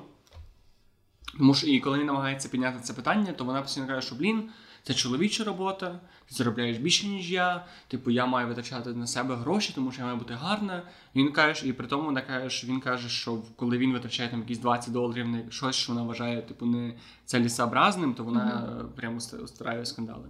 [1.38, 4.50] Тому що і коли він намагається підняти це питання, то вона постійно каже, що блін,
[4.84, 7.66] це чоловіча робота, ти заробляєш більше, ніж я.
[7.88, 10.84] Типу, я маю витрачати на себе гроші, тому що я маю бути гарна.
[11.14, 14.30] І він каже, і при тому вона каже, що він каже, що коли він витрачає
[14.30, 16.94] там якісь 20 доларів на щось, що вона вважає, типу, не
[17.26, 18.88] цілісообразним, то вона mm-hmm.
[18.88, 20.30] прямо устраює скандали.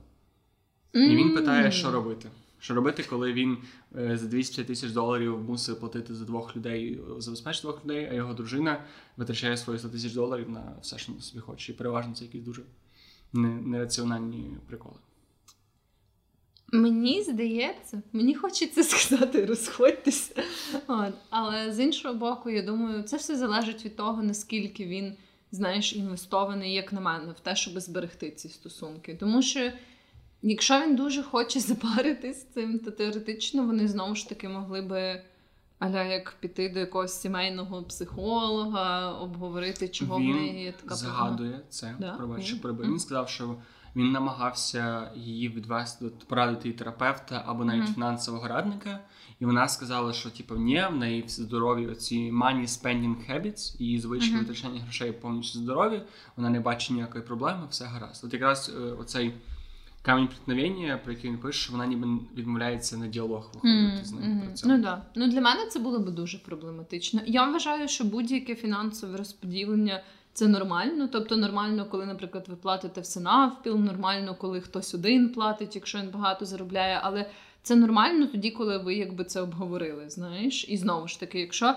[0.96, 2.30] І він питає, що робити.
[2.60, 3.58] Що робити, коли він
[3.98, 8.34] е, за 200 тисяч доларів мусить платити за двох людей, забезпечити двох людей, а його
[8.34, 8.84] дружина
[9.18, 11.72] витрачає свої 100 тисяч доларів на все, що собі хоче.
[11.72, 12.62] І переважно це якісь дуже
[13.34, 14.96] нераціональні приколи.
[16.72, 20.44] Мені здається, мені хочеться сказати, розходьтеся.
[20.88, 21.14] От.
[21.30, 25.14] Але з іншого боку, я думаю, це все залежить від того, наскільки він,
[25.52, 29.16] знаєш, інвестований, як на мене, в те, щоб зберегти ці стосунки.
[29.20, 29.72] Тому що.
[30.42, 35.22] Якщо він дуже хоче запаритись з цим, то теоретично вони знову ж таки могли би
[35.80, 41.50] аля як піти до якогось сімейного психолога, обговорити, чого він в неї є така згадує
[41.50, 41.70] проблема.
[41.70, 41.96] це.
[42.00, 42.14] Да?
[42.14, 42.88] Пробач, що перебив.
[42.88, 43.56] Він сказав, що
[43.96, 47.94] він намагався її відвести до порадити терапевта або навіть mm-hmm.
[47.94, 49.00] фінансового радника.
[49.40, 54.00] І вона сказала, що типу, ні, в неї всі здорові оці money spending habits, її
[54.00, 54.40] звички mm-hmm.
[54.40, 56.02] витрачання грошей повністю здорові.
[56.36, 58.24] Вона не бачить ніякої проблеми, все гаразд.
[58.24, 59.34] От якраз е, оцей
[60.06, 64.24] камінь приткновення, про який він пише, вона ніби відмовляється на діалог виходити mm, з ним.
[64.24, 64.68] Mm, про це.
[64.68, 65.06] Ну да.
[65.16, 67.22] Ну для мене це було б дуже проблематично.
[67.26, 70.04] Я вважаю, що будь-яке фінансове розподілення.
[70.34, 75.76] Це нормально, тобто нормально, коли, наприклад, ви платите все навпіл, нормально, коли хтось один платить,
[75.76, 77.00] якщо він багато заробляє.
[77.04, 77.30] Але
[77.62, 80.10] це нормально тоді, коли ви якби це обговорили.
[80.10, 81.76] Знаєш, і знову ж таки, якщо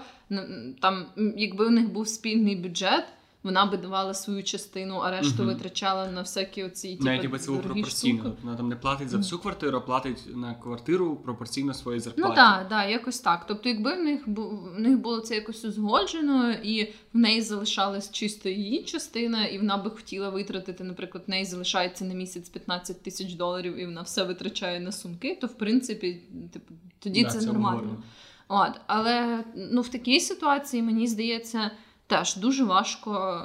[0.80, 3.04] там, якби у них був спільний бюджет,
[3.48, 5.52] вона би давала свою частину, а решту угу.
[5.52, 8.22] витрачала на всякі оці типу, Навіть якби це було пропорційно.
[8.22, 8.36] Штуки.
[8.42, 12.28] Вона там не платить за всю квартиру, а платить на квартиру пропорційно своїй зарплаті.
[12.28, 13.46] Ну так, да, якось так.
[13.46, 18.48] Тобто, якби в них в них було це якось узгоджено, і в неї залишалась чисто
[18.48, 23.32] її частина, і вона би хотіла витратити, наприклад, в неї залишається на місяць 15 тисяч
[23.32, 27.46] доларів, і вона все витрачає на сумки, то в принципі, типу, тоді да, це, це
[27.46, 28.02] нормально.
[28.48, 31.70] От, але ну в такій ситуації мені здається
[32.08, 33.42] теж дуже важко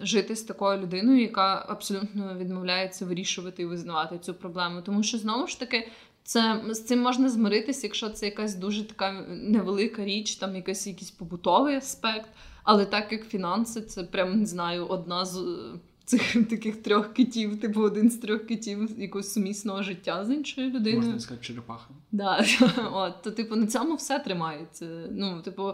[0.00, 4.82] жити з такою людиною, яка абсолютно відмовляється вирішувати і визнавати цю проблему.
[4.82, 5.88] Тому що знову ж таки
[6.22, 11.10] Це з цим можна змиритися, якщо це якась дуже така невелика річ, там якийсь якийсь
[11.10, 12.28] побутовий аспект.
[12.64, 17.60] Але так як фінанси, це прям не знаю, одна з е, цих таких трьох китів,
[17.60, 21.04] типу один з трьох китів якогось сумісного життя з іншою людиною.
[21.04, 21.88] Можна сказати, черепаха.
[22.12, 22.44] Да.
[22.92, 24.86] От, то, типу, на цьому все тримається.
[25.10, 25.72] Ну, типу,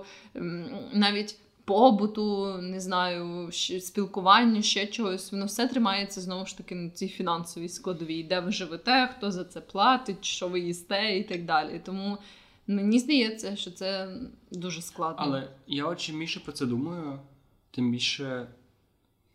[0.92, 7.08] навіть побуту, не знаю, спілкування, ще чогось, воно все тримається знову ж таки на цій
[7.08, 11.80] фінансовій складовій, де ви живете, хто за це платить, що ви їсте і так далі.
[11.84, 12.18] Тому
[12.66, 14.08] мені здається, що це
[14.50, 15.16] дуже складно.
[15.18, 17.18] Але я от чим більше про це думаю,
[17.70, 18.46] тим більше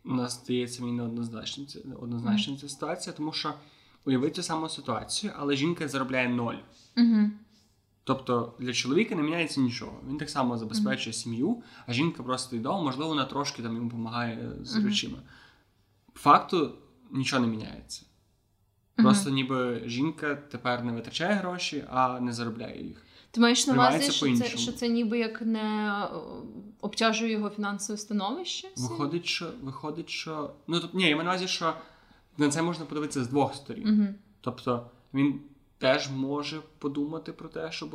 [0.04, 3.54] у нас здається мені неоднозначним це однозначним ця ситуація, тому що
[4.04, 6.58] уяви цю саму ситуацію, але жінка заробляє ноль.
[6.96, 7.30] Угу.
[8.04, 10.00] Тобто для чоловіка не міняється нічого.
[10.08, 14.52] Він так само забезпечує сім'ю, а жінка просто йде, можливо, вона трошки там йому допомагає
[14.62, 14.86] з Мгм.
[14.86, 15.18] речима.
[16.14, 16.72] Факту
[17.10, 18.06] нічого не міняється.
[18.94, 23.02] Просто ніби жінка тепер не витрачає гроші, а не заробляє їх.
[23.30, 26.08] Ти маєш на увазі, що це, що це ніби як не е,
[26.80, 28.68] обтяжує його фінансове становище?
[28.76, 30.50] Виходить, що виходить, що.
[30.66, 31.74] Ну тобто, ні, я маю на увазі, що
[32.38, 34.14] на це можна подивитися з двох сторін.
[34.40, 35.40] Тобто він
[35.82, 37.90] теж може подумати про те, щоб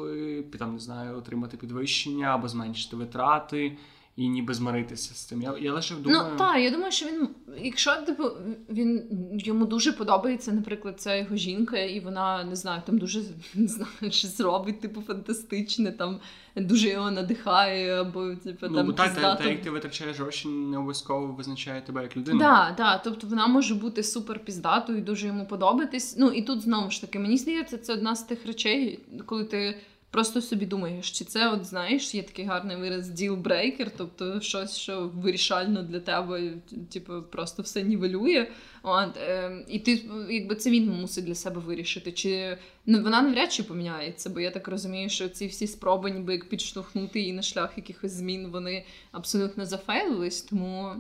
[0.59, 3.77] там, не знаю, отримати підвищення або зменшити витрати
[4.17, 5.41] і ніби змиритися з цим.
[5.41, 6.27] Я, я лише думаю.
[6.31, 7.29] Ну так, я думаю, що він,
[7.61, 8.23] якщо типу,
[8.69, 13.21] він йому дуже подобається, наприклад, ця його жінка, і вона не знаю, там дуже
[13.55, 16.19] не знаю, щось робить, типу, фантастичне, там
[16.55, 20.47] дуже його надихає, або типу Ну, там бо так, та, та, як ти витрачаєш гроші,
[20.47, 22.39] не обов'язково визначає тебе як людину.
[22.39, 26.15] Да, да, тобто вона може бути супер піздатою і дуже йому подобатись.
[26.17, 29.77] Ну і тут знову ж таки, мені здається, це одна з тих речей, коли ти
[30.11, 35.11] просто собі думаєш, чи це, от знаєш, є такий гарний вираз ділбрейкер, тобто щось, що
[35.15, 36.53] вирішально для тебе,
[36.91, 38.47] типу, просто все нівелює.
[38.83, 42.11] От, е, і ти, якби це він мусить для себе вирішити.
[42.11, 46.33] Чи ну, вона навряд чи поміняється, бо я так розумію, що ці всі спроби, ніби
[46.33, 50.95] як підштовхнути її на шлях якихось змін, вони абсолютно зафейлились, тому.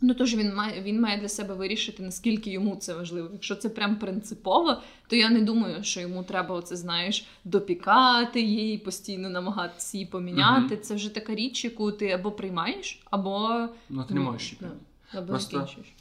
[0.00, 3.28] Ну тож він має він має для себе вирішити, наскільки йому це важливо.
[3.32, 8.78] Якщо це прям принципово, то я не думаю, що йому треба оце, знаєш, допікати її,
[8.78, 10.74] постійно намагатися її поміняти.
[10.74, 10.82] Мгм.
[10.82, 14.68] Це вже така річ, яку ти або приймаєш, або Ну, ти не можеш її ну,
[14.68, 14.86] прийняти.
[15.12, 15.92] або Просто- закінчуєш.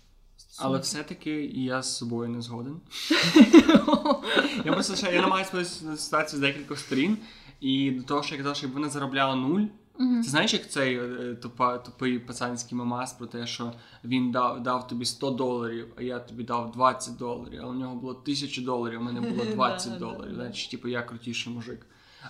[0.60, 2.76] Але все-таки я з собою не згоден.
[4.66, 5.66] Я просто я намагаюся
[5.98, 7.18] ситуацію з декількох сторін.
[7.62, 9.62] І до того, що я казав, що якби вона заробляла нуль,
[10.00, 10.22] Мгм.
[10.22, 14.88] Ти знаєш, як цей е, тупа, тупий пацанський мамас про те, що він дав, дав
[14.88, 19.00] тобі 100 доларів, а я тобі дав 20 доларів, а у нього було 1000 доларів,
[19.00, 20.34] а у мене було 20 Да, да, доларів.
[20.36, 21.86] Значить, типу, я крутіший мужик.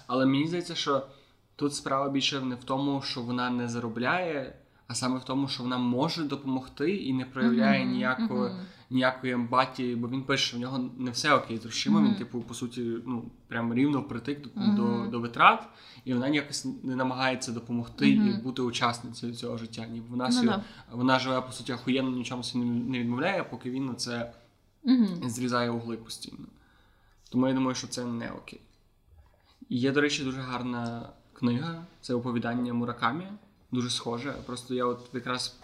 [0.07, 1.07] Але мені здається, що
[1.55, 4.55] тут справа більше не в тому, що вона не заробляє,
[4.87, 8.65] а саме в тому, що вона може допомогти і не проявляє ніякої, мгм.
[8.89, 12.41] Ніякої емпатії, бо він пише, що в нього не все окей з грошима, він, типу,
[12.41, 14.75] по суті, ну, прям рівно притик до, Мгм.
[14.75, 15.67] до, до витрат,
[16.05, 19.85] і вона якось не намагається допомогти і бути учасницею цього життя.
[19.87, 20.63] Ніби вона, Ну, собі- да.
[20.91, 24.33] вона живе, по суті, охуєнно нічому не відмовляє, поки він на це
[25.25, 26.45] зрізає угли постійно.
[27.31, 28.61] Тому я думаю, що це не окей.
[29.69, 31.85] І є, до речі, дуже гарна книга.
[32.01, 33.27] Це оповідання Муракамі.
[33.71, 34.33] Дуже схоже.
[34.45, 35.59] Просто я от якраз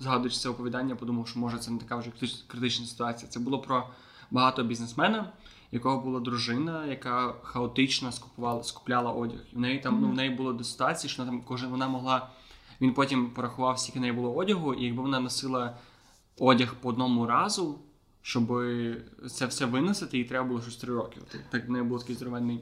[0.00, 2.10] згадуючи це оповідання, подумав, що може це не така вже
[2.46, 3.30] критична ситуація.
[3.30, 3.86] Це було про
[4.30, 5.32] багатого бізнесмена,
[5.72, 9.38] якого була дружина, яка хаотично скупувала, скупляла одяг.
[9.52, 11.88] І в неї там, ну, в неї було до ситуації, що вона там кожен вона
[11.88, 12.30] могла.
[12.80, 15.76] Він потім порахував, скільки в неї було одягу, і якби вона носила
[16.38, 17.78] одяг по одному разу,
[18.22, 18.64] щоб
[19.30, 21.20] це все виносити, їй треба було щось три роки.
[21.50, 22.60] Так в неї був такий здоровенний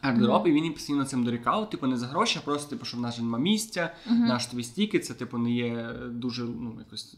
[0.00, 2.96] гардероб, і він їй постійно цим дорікав, типу, не за гроші, а просто типу, що
[2.96, 4.26] в нас же нема місця, Мгм.
[4.26, 7.16] наш тобі стільки, це типу не є дуже ну, якось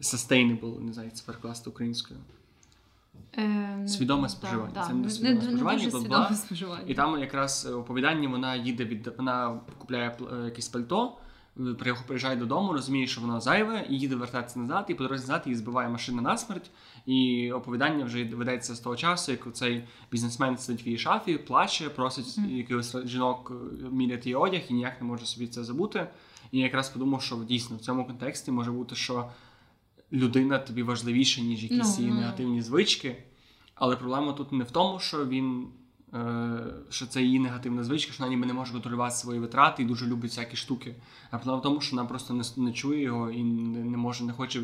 [0.00, 2.20] sustainable, не знаю, як це перекласти українською.
[3.38, 4.70] Е, Свідоме споживання.
[4.74, 4.86] да.
[4.86, 6.34] Це не Не- свідоме не споживання, бла-бла.
[6.34, 6.84] споживання.
[6.86, 11.16] І там якраз у оповіданні вона їде від вона купляє е, якесь пальто,
[11.60, 11.74] е,
[12.06, 15.56] приїжджає додому, розуміє, що воно зайве, і їде вертатися назад, і по дорозі назад її
[15.56, 16.70] збиває машина насмерть.
[17.06, 21.88] І оповідання вже ведеться з того часу, як цей бізнесмен сидить в її шафі, плаче,
[21.90, 22.50] просить Мгм.
[22.56, 23.52] якихось жінок
[23.84, 26.06] е, міряти її одяг і ніяк не може собі це забути.
[26.52, 29.30] І я якраз подумав, що дійсно в цьому контексті може бути, що
[30.12, 32.20] людина тобі важливіша, ніж якісь Ну, її ну.
[32.20, 33.16] негативні звички.
[33.74, 35.66] Але проблема тут не в тому, що він.
[36.14, 39.86] е, Що це її негативна звичка, що вона ніби не може контролювати свої витрати і
[39.86, 40.94] дуже любить всякі штуки.
[41.30, 44.24] А проблема в тому, що вона просто не, не чує його і не, не може,
[44.24, 44.60] не хоче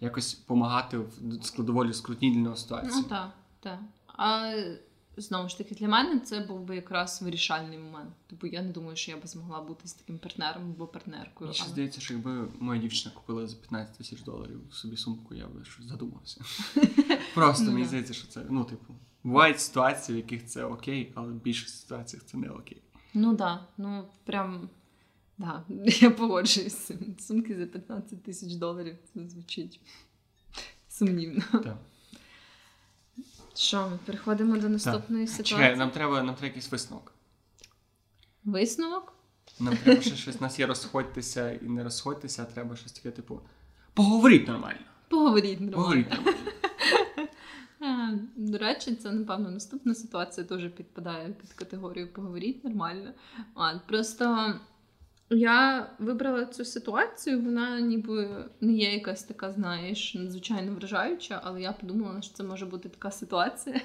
[0.00, 1.08] якось допомагати в
[1.42, 2.92] складоволі скрутній для нього ситуації.
[2.96, 3.30] Ну так,
[3.60, 3.78] так.
[4.06, 4.52] А
[5.16, 8.10] знову ж таки, для мене це був би якраз вирішальний момент.
[8.26, 11.48] Тобто я не думаю, що я би змогла бути з таким партнером або партнеркою.
[11.48, 15.46] Мені ще здається, що якби моя дівчина купила за 15 тисяч доларів собі сумку, я
[15.46, 16.44] би щось задумався.
[17.34, 21.28] Просто Ну, мені здається, що це, ну, типу, Бувають ситуації, в яких це окей, але
[21.28, 22.82] в більшості ситуаціях це не окей.
[23.14, 24.68] Ну да, ну прям.
[25.38, 27.16] Да, я погоджуюсь з цим.
[27.18, 29.80] Сумки за 15 тисяч доларів це звучить
[30.88, 31.42] сумнівно.
[31.52, 31.76] Так.
[33.54, 35.34] Що, ми переходимо до наступної Так.
[35.34, 35.58] ситуації?
[35.58, 37.12] Чекай, нам треба, нам треба якийсь висновок.
[38.44, 39.12] Висновок?
[39.60, 40.36] Нам треба ще щось.
[40.36, 43.40] У нас є розходьтеся і не розходьтеся, а треба щось таке, типу.
[43.94, 44.80] Поговоріть нормально.
[45.08, 45.76] Поговоріть нормально.
[45.76, 46.38] Поговоріть нормально.
[48.36, 53.12] До речі, це, напевно, наступна ситуація теж підпадає під категорію поговоріть нормально.
[53.86, 54.54] Просто
[55.30, 61.72] я вибрала цю ситуацію, вона ніби не є якась така, знаєш, надзвичайно вражаюча, але я
[61.72, 63.80] подумала, що це може бути така ситуація,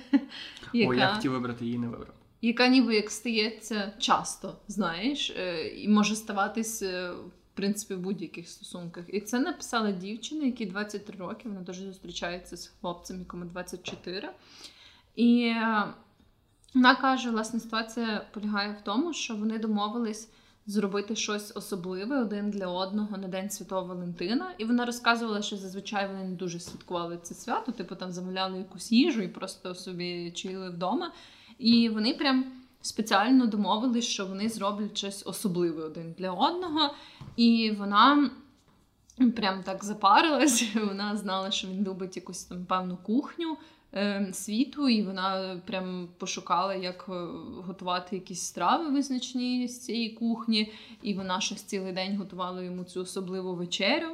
[0.74, 2.14] яка, О, я хотів вибрати її, не вибрав.
[2.42, 6.82] яка ніби як стається часто, знаєш, е, і може ставатись.
[6.82, 7.12] е,
[7.54, 9.04] В принципі, в будь-яких стосунках.
[9.08, 11.50] І це написала дівчина, якій 23 роки.
[11.50, 14.30] Вона теж зустрічається з хлопцем, якому 24.
[15.16, 15.84] І е,
[16.74, 20.30] вона каже: власне, ситуація полягає в тому, що вони домовились
[20.66, 24.54] зробити щось особливе один для одного на День Святого Валентина.
[24.58, 28.92] І вона розказувала, що зазвичай вони не дуже святкували це свято, типу там замовляли якусь
[28.92, 31.12] їжу і просто собі чили вдома.
[31.60, 32.46] І вони прям
[32.82, 36.94] спеціально домовились, що вони зроблять щось особливе один для одного.
[37.36, 38.30] І вона
[39.36, 40.66] прям так запарилась.
[40.76, 43.58] Вона знала, що він любить якусь там певну кухню
[44.34, 47.14] світу, і вона прям пошукала, як е,
[47.68, 50.74] готувати якісь страви визначні з цієї кухні.
[51.02, 54.08] І вона щось цілий день готувала йому цю особливу вечерю.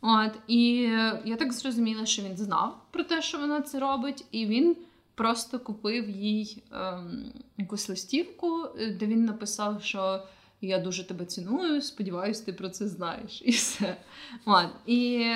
[0.00, 4.24] От, і е, я так зрозуміла, що він знав про те, що вона це робить,
[4.30, 4.76] і він
[5.14, 10.22] просто купив їй ем, якусь листівку, е, де він написав, що
[10.62, 13.42] я дуже тебе ціную, сподіваюсь, ти про це знаєш.
[13.44, 13.96] І все.
[14.44, 14.68] От.
[14.86, 15.26] І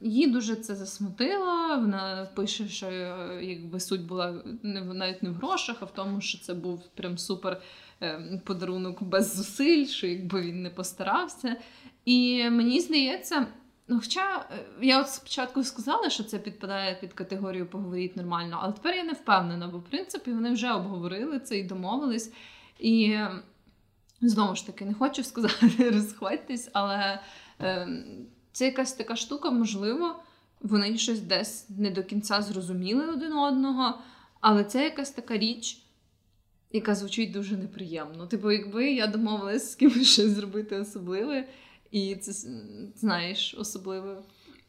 [0.00, 1.68] її дуже це засмутило.
[1.68, 6.20] Вона пише, що е, якби суть була не навіть не в грошах, а в тому,
[6.20, 7.60] що це був прям супер
[8.02, 11.56] е, подарунок без зусиль, що якби він не постарався.
[12.04, 13.46] І мені здається.
[13.88, 18.72] Ну, хоча е, я от спочатку сказала, що це підпадає під категорію поговоріть нормально, але
[18.72, 22.32] тепер я не впевнена, бо в принципі вони вже обговорили це і домовились.
[22.78, 23.18] І
[24.20, 27.20] знову ж таки, не хочу сказати, розходьтесь, але
[27.60, 27.88] е,
[28.52, 30.16] це якась така штука, можливо,
[30.60, 33.98] вони щось десь не до кінця зрозуміли один одного,
[34.40, 35.82] але це якась така річ.
[36.72, 38.26] Яка звучить дуже неприємно.
[38.26, 41.48] Типу, якби я домовилась з кимось щось зробити особливе,
[41.90, 42.32] і це
[42.96, 44.22] знаєш, особливе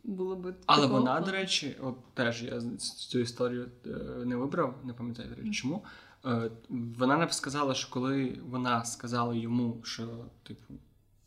[0.03, 0.55] було б.
[0.65, 2.61] Але такого вона, до речі, от теж я
[3.09, 3.89] цю історію е,
[4.25, 5.83] не вибрав, не пам'ятаю, до речі, чому.
[6.27, 10.07] Е, Вона не сказала, що коли вона сказала йому, що,
[10.43, 10.73] типу,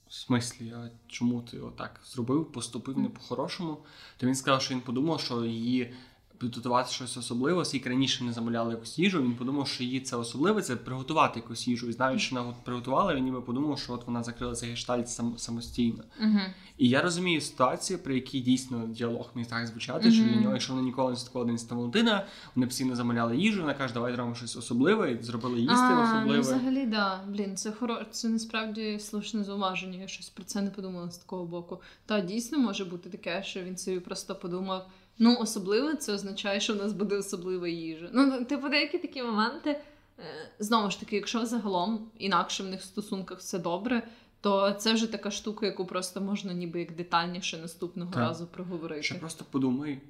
[0.09, 3.79] в смислі, а чому ти отак зробив, поступив не по-хорошому,
[4.17, 5.95] то він сказав, що він подумав, що її
[6.41, 9.23] підготувати щось особливе, оскільки раніше не замовляли якусь їжу.
[9.23, 11.89] Він подумав, що її це особливе, це приготувати якусь їжу.
[11.89, 15.09] І знаючи, що вона от приготувала, він ніби подумав, що от вона закрила цей гештальт
[15.09, 16.05] сам, самостійно.
[16.21, 16.39] Угу.
[16.79, 20.73] І я розумію ситуацію, при якій дійсно діалог міг так звучати, що для нього, якщо
[20.73, 24.35] вони ніколи не святкували День Святого Валентина, вони постійно замовляли їжу, вона каже, давай зробимо
[24.35, 26.37] щось особливе, і зробили їсти а, особливе.
[26.37, 27.21] Ну, взагалі, да.
[27.29, 27.99] Блін, це хоро...
[28.11, 29.99] це насправді слушне зауваження.
[29.99, 31.81] Я щось про це не подумала з такого боку.
[32.07, 34.87] Та дійсно може бути таке, що він собі просто подумав.
[35.23, 38.11] Ну, особливе, це означає, що в нас буде особлива їжа.
[38.13, 39.71] Ну, типу, деякі такі моменти.
[39.71, 40.23] е,
[40.59, 44.09] Знову ж таки, якщо загалом інакше в них в стосунках все добре,
[44.41, 48.21] то це вже така штука, яку просто можна ніби як детальніше наступного Так.
[48.21, 49.03] разу проговорити.
[49.03, 50.01] Ще просто подумай,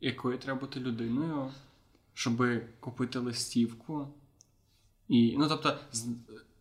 [0.00, 1.50] якою треба бути людиною,
[2.14, 2.42] щоб
[2.80, 4.08] купити листівку.
[5.08, 5.76] І, ну, тобто,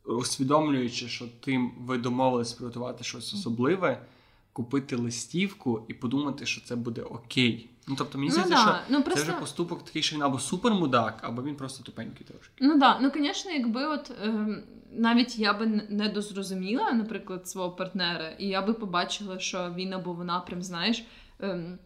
[0.06, 4.06] усвідомлюючи, що ти ви домовились приготувати щось особливе,
[4.54, 7.70] купити листівку і подумати, що це буде окей.
[7.88, 8.82] Ну, тобто, мені ну, здається, да.
[8.88, 12.54] що ну, Це вже поступок такий, що він або супермудак, або він просто тупенький трошки.
[12.60, 18.30] Ну да, ну звісно, якби от ем, навіть я би не дозрозуміла, наприклад, свого партнера,
[18.30, 21.06] і я би побачила, що він або вона прям знаєш.
[21.40, 21.78] Ем,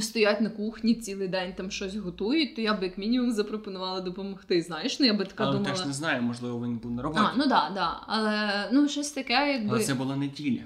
[0.00, 4.62] Стоять на кухні цілий день там щось готують, то я би як мінімум запропонувала допомогти.
[4.62, 5.74] Знаєш, ну я би така Але думала.
[5.74, 7.22] теж не знаю, можливо, він був на роботі.
[7.24, 8.00] А, ну да, да.
[8.06, 9.70] Але ну щось таке, якби.
[9.70, 10.62] Але це була неділя.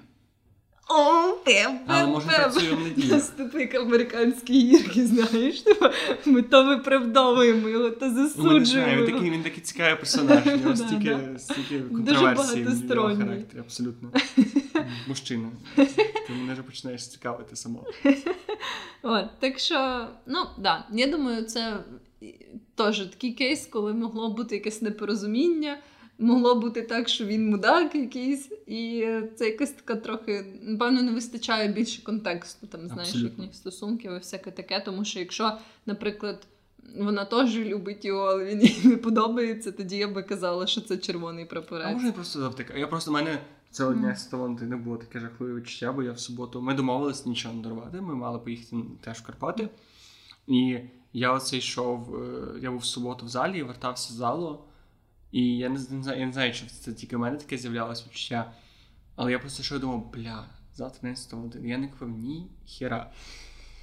[0.94, 3.10] О, пеп, Але може працює в неділю.
[3.14, 5.86] Нас як американські гірки, знаєш, типу,
[6.24, 8.64] ми то виправдовуємо його, то Ну, не засуджуємо.
[8.64, 10.46] знаю, він такий, він такий цікавий персонаж.
[10.46, 14.10] У нього стільки, стільки контроверсій в його характері, абсолютно.
[15.08, 15.48] Мужчина.
[15.76, 17.86] Ти мене вже починаєш цікавити самого.
[19.02, 21.76] От, так що, ну да, я думаю, це
[22.74, 25.78] теж такий кейс, коли могло бути якесь непорозуміння.
[26.22, 29.06] Могло бути так, що він мудак якийсь, і
[29.36, 33.28] це якась така трохи, напевно, не вистачає більше контексту, там, знаєш, Абсолютно.
[33.44, 34.80] їхніх стосунків і всяке таке.
[34.80, 35.52] Тому що якщо,
[35.86, 36.46] наприклад,
[36.98, 40.96] вона теж любить його, але він їй не подобається, тоді я би казала, що це
[40.96, 41.92] червоний А прапорець.
[41.92, 42.74] може я просто завтика.
[42.78, 43.38] Я просто в мене
[43.70, 46.62] цього дня з Таланти не було таке жахливе відчуття, бо я в суботу.
[46.62, 48.00] Ми домовились нічого не дарувати.
[48.00, 49.68] Ми мали поїхати теж в Карпати.
[50.46, 50.78] І
[51.12, 52.16] я оце йшов.
[52.16, 54.58] е, Я був в суботу в залі і вертався з залу.
[55.32, 58.06] І я не, не знаю, я не знаю, чи це тільки в мене таке з'являлось
[58.06, 58.52] відчуття.
[59.16, 61.60] Але я просто і думав, бля, завтра не Таланти.
[61.64, 63.10] Я не купив ні хіра.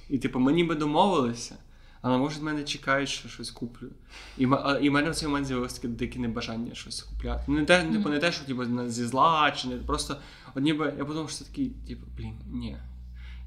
[0.08, 1.56] І типу, ми ніби домовилися.
[2.02, 3.90] Але може від мене чекають, що щось куплю.
[4.38, 7.44] І, а- і в мене в цей момент з'явилося таке дике небажання щось купляти.
[7.48, 10.16] Ну, Не те, типу, не те, що типу, зі зла, чи не просто.
[10.54, 12.76] От ніби я подумав, що це такий, типу, блін, ні.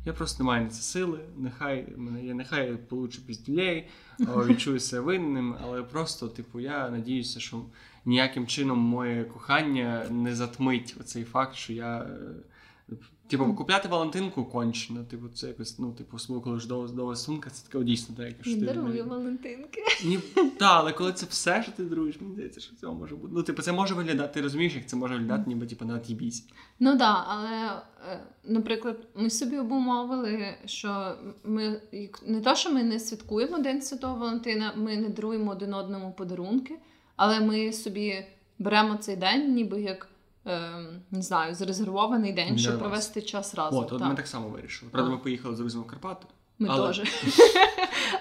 [0.05, 1.19] Я просто не маю на це сили.
[1.37, 3.87] Нехай мене я нехай получу піздюлей,
[4.19, 7.65] відчую себе винним, але просто, типу, я надіюся, що
[8.05, 11.97] ніяким чином моє кохання не затмить оцей факт, що я.
[11.97, 12.95] е,
[13.27, 15.03] Типу, купляти Валентинку кончено.
[15.03, 18.61] Типу, це якось, ну, типу, коли ж довга, сумка, це таке дійсно так, що ти
[18.65, 19.81] дарує не- Валентинки.
[20.05, 20.19] ні,
[20.59, 23.33] та, але коли це все, що ти даруєш, мені здається, що цього може бути.
[23.35, 26.47] Ну, типу, це може виглядати, ти розумієш, як це може виглядати, ніби типу, на тібісь.
[26.79, 27.81] Ну так, да, але,
[28.11, 31.81] е, наприклад, ми собі обумовили, що ми
[32.25, 36.75] не то, що ми не святкуємо День Святого Валентина, ми не даруємо один одному подарунки,
[37.15, 38.25] але ми собі
[38.59, 40.07] беремо цей день, ніби як
[40.47, 40.71] е,
[41.11, 42.81] не знаю, зарезервований день, Для щоб вас.
[42.81, 43.79] провести час разом.
[43.83, 44.09] От, от так.
[44.09, 44.91] ми так само вирішили.
[44.91, 46.27] Правда, ми поїхали з друзями в Карпати.
[46.59, 47.01] Ми Але- теж.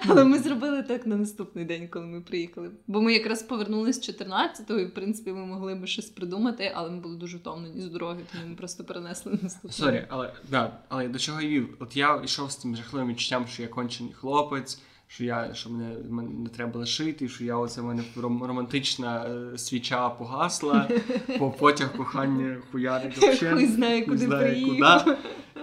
[0.07, 2.71] Але ми зробили так на наступний день, коли ми приїхали.
[2.87, 6.99] Бо ми якраз повернулись 14-го, і в принципі ми могли би щось придумати, але ми
[6.99, 9.73] були дуже втомлені з дороги, тому ми просто перенесли наступний.
[9.73, 11.77] Sorry, але да, але до чого я вів?
[11.79, 14.81] От я йшов з цим жахливим відчуттям, що я кончений хлопець,
[15.13, 19.57] що я що мене, мене не треба лишити, що я оце в мене романтична е,
[19.57, 20.89] свіча погасла,
[21.39, 23.19] по потяг кохання хуярить.
[23.19, 25.03] Хуй знає, не куди приїхав.
[25.03, 25.17] куди.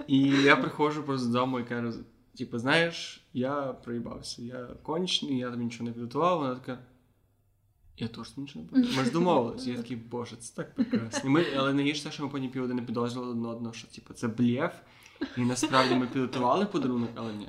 [0.07, 1.93] І я приходжу просто додому і кажу:
[2.37, 6.39] типу, знаєш, я проїбався, я кончений, я тобі нічого не підготував.
[6.39, 6.79] Вона така.
[7.97, 8.97] Я теж нічого не підготував.
[8.97, 9.67] Ми ж домовились.
[9.67, 11.29] Я такий, боже, це так прекрасно.
[11.29, 14.73] Ми, але найгірше те, що ми потім півгодини підозрювали одне одного, що типу, це блєф.
[15.37, 17.47] І насправді ми підготували подарунок, але ні.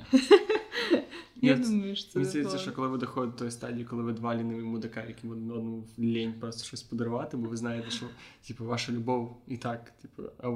[1.43, 4.13] Я думаю, що це Мені здається, що коли ви доходите до тої стадії, коли ви
[4.13, 8.05] два ліниві мудака, яким одному лінь просто щось подарувати, бо ви знаєте, що
[8.47, 10.47] типу, ваша любов і так, типу, а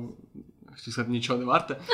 [0.72, 1.80] хотів сказати, нічого не варта.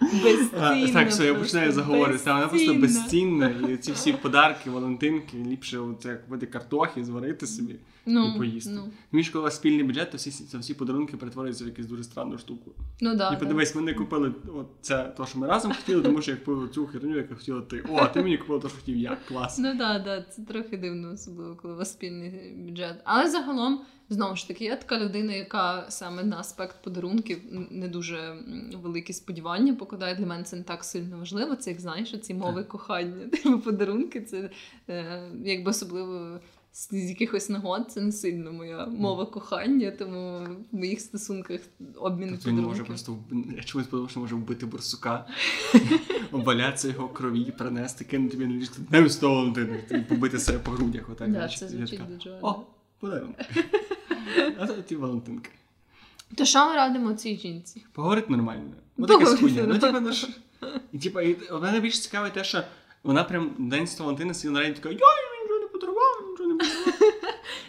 [0.00, 2.32] Безцінна Так, все, я починаю заговорювати.
[2.32, 3.48] Вона просто безцінна.
[3.48, 8.72] І ці всі подарки, Валентинки, ліпше це купити картохи, зварити собі ну, і поїсти.
[8.74, 12.38] Ну, Між коли спільний бюджет, то всі, то всі подарунки перетворюються в якусь дуже странну
[12.38, 12.72] штуку.
[13.00, 16.22] ну да, і подивись, ми не купили от це, то, що ми разом хотіли, тому
[16.22, 17.84] що я купив цю херню, яку хотіла ти.
[17.88, 19.16] О, а ти мені купив те, що хотів я.
[19.28, 19.58] Клас.
[19.58, 23.00] Ну да, да, це трохи дивно, особливо, коли у вас спільний бюджет.
[23.04, 27.38] Але загалом, знову ж таки, я така людина, яка саме на аспект подарунків
[27.70, 28.36] не дуже
[28.82, 30.14] великі сподівання покладає.
[30.14, 31.56] Для мене це не так сильно важливо.
[31.56, 33.26] Це як знаєш, ці мови кохання.
[33.32, 34.50] Типу подарунки, це
[34.88, 36.40] е, якби особливо.
[36.72, 41.60] З якихось нагод це не сильно моя мова кохання, тому в моїх стосунках
[41.96, 43.18] обмін Тобто він може просто
[43.56, 45.26] я чомусь подумав, що може вбити борсука,
[46.32, 49.22] обвалятися його крові, принести, кинути він ліжко, днем з
[49.90, 51.10] і побити себе по грудях.
[51.10, 52.62] Отак, Да, це звучить дуже О.
[54.58, 55.50] А це ті Валентинки.
[56.34, 57.84] То що ми радимо цій жінці?
[57.92, 58.70] Поговорить нормально.
[58.96, 59.66] Ну таке Поговорить.
[59.66, 60.12] Ну, типа, ну.
[60.92, 62.62] І типа, і мене більше цікавить те, що
[63.02, 64.98] вона прям день з Валентина сиділа на раді така, їй
[65.42, 67.14] нічого не подарував, нічого не подарував.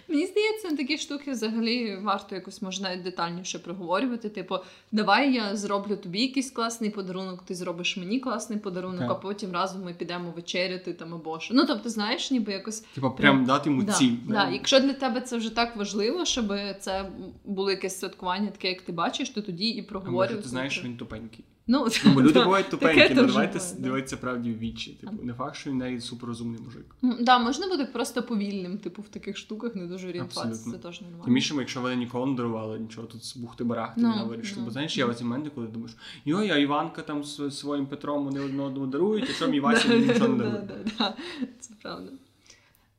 [0.08, 4.30] Мені здається, такі штуки взагалі варто якось може навіть детальніше проговорювати.
[4.30, 4.56] Типу,
[4.92, 9.12] давай я зроблю тобі якийсь класний подарунок, ти зробиш мені класний подарунок, Так.
[9.12, 11.54] а потім разом ми підемо вечеряти там або що.
[11.54, 14.16] Ну тобто, знаєш, ніби якось Типа, прям дати йому да, ціль.
[14.28, 14.50] да.
[14.50, 17.10] Якщо для тебе це вже так важливо, щоб це
[17.46, 20.42] було якесь святкування, таке, як ти бачиш, то тоді і А може, проговорювати.
[20.44, 21.46] ти знаєш, він тупенький.
[21.68, 23.84] Ну, Ну, люди бувають тупенькі, ну теж давайте буває, да.
[23.84, 24.92] дивитися правді в вічі.
[25.02, 26.96] Типу, не факт, що він навіть суперрозумний мужик.
[27.26, 31.24] Да, можна бути просто повільним, типу, в таких штуках не дуже орієнтуватися, це теж нормально.
[31.26, 34.60] Тим більше, якщо вони ніколи не дарували нічого, тут з бухти барахти Ну, не вирішили.
[34.60, 34.66] ну.
[34.66, 35.96] Бо знаєш, є оці моменти, коли думаєш,
[36.26, 39.96] йой, а Іванка там з своїм Петром вони одне одному дарують, а що мій Вася
[39.96, 40.68] нічого не Да, дарує.
[40.68, 41.14] да, да,
[41.60, 42.12] Це правда.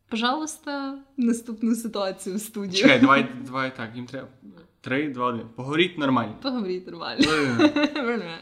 [0.09, 2.83] Пожалуйста, наступну ситуацію в студію.
[2.83, 4.29] Чекай, давай, давай так, їм треба.
[4.83, 5.49] Три, два, один.
[5.49, 6.35] Поговоріть нормально.
[6.43, 7.25] Поговоріть нормально.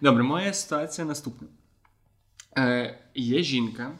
[0.00, 1.48] Добре, моя ситуація наступна.
[2.58, 3.98] Е, є жінка,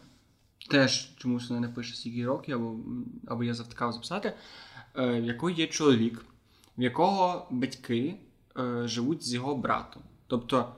[0.70, 2.76] теж чомусь вона не пише скільки років, або,
[3.26, 4.32] або я завтикав записати,
[4.96, 6.24] е, в якої є чоловік,
[6.78, 8.14] в якого батьки
[8.58, 10.02] е, живуть з його братом.
[10.26, 10.74] Тобто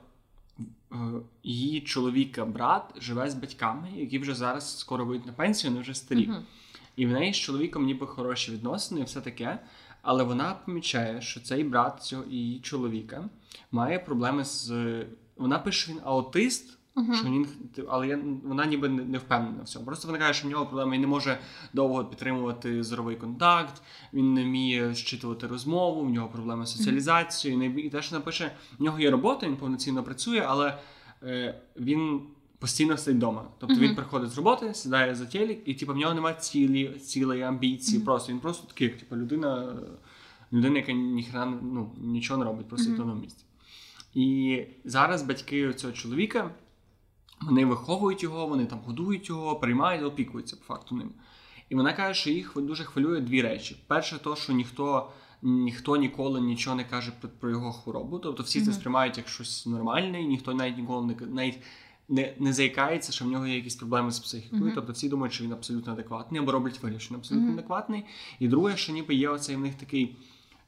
[0.91, 0.95] е,
[1.43, 5.93] її чоловіка брат живе з батьками, які вже зараз скоро вийдуть на пенсію, вони вже
[5.93, 6.27] старі.
[6.27, 6.43] Мгм.
[6.95, 9.59] І в неї з чоловіком ніби хороші відносини і все таке.
[10.03, 13.29] Але вона помічає, що цей брат цього її чоловіка
[13.71, 14.71] має проблеми з.
[15.37, 17.13] Вона пише, що він аутист, Мгм.
[17.15, 17.47] Що він,
[17.89, 19.85] але я, вона ніби не не впевнена в цьому.
[19.85, 21.39] Просто вона каже, що в нього проблеми, він не може
[21.73, 23.81] довго підтримувати зоровий контакт,
[24.13, 27.59] він не вміє щитувати розмову, в нього проблеми з соціалізацією.
[27.59, 30.77] не- І те, що напише, в нього є робота, він повноцінно працює, але
[31.23, 32.21] е, він
[32.63, 33.45] постійно сидить вдома.
[33.59, 37.41] Тобто він приходить з роботи, сідає за телек, і типу, в нього немає цілі, цілої
[37.41, 38.03] амбіції.
[38.03, 39.75] Просто він просто такий, типу, людина,
[40.53, 43.45] людина, яка ніхрена ну, нічого не робить, просто в тому місці.
[44.13, 46.51] І зараз батьки цього чоловіка
[47.41, 51.11] вони виховують його, вони там годують його, приймають, опікуються по факту ним.
[51.69, 55.11] І вона каже, що їх дуже хвилює дві речі: перше, то, що ніхто,
[55.41, 58.19] ніхто ніколи нічого не каже про, його хворобу.
[58.19, 61.59] Тобто всі це сприймають як щось нормальне, і ніхто навіть ніколи не навіть
[62.09, 64.61] не, не заїкається, що в нього є якісь проблеми з психікою.
[64.65, 64.71] Мгм.
[64.75, 67.57] Тобто всі думають, що він абсолютно адекватний, або роблять вигляд, що він абсолютно Мгм.
[67.59, 68.05] адекватний.
[68.39, 70.17] І друге, що ніби є оцей в них такий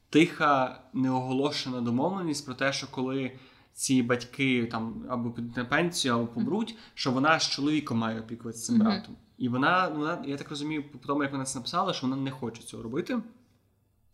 [0.10, 3.32] тиха, неоголошена домовленість про те, що коли
[3.74, 8.66] ці батьки там або підуть на пенсію, або помруть, що вона з чоловіком має опікуватися
[8.66, 8.86] цим Мгм.
[8.86, 9.16] братом.
[9.38, 12.32] І вона, вона, я так розумію, по тому, як вона це написала, що вона не
[12.32, 13.20] хоче цього робити.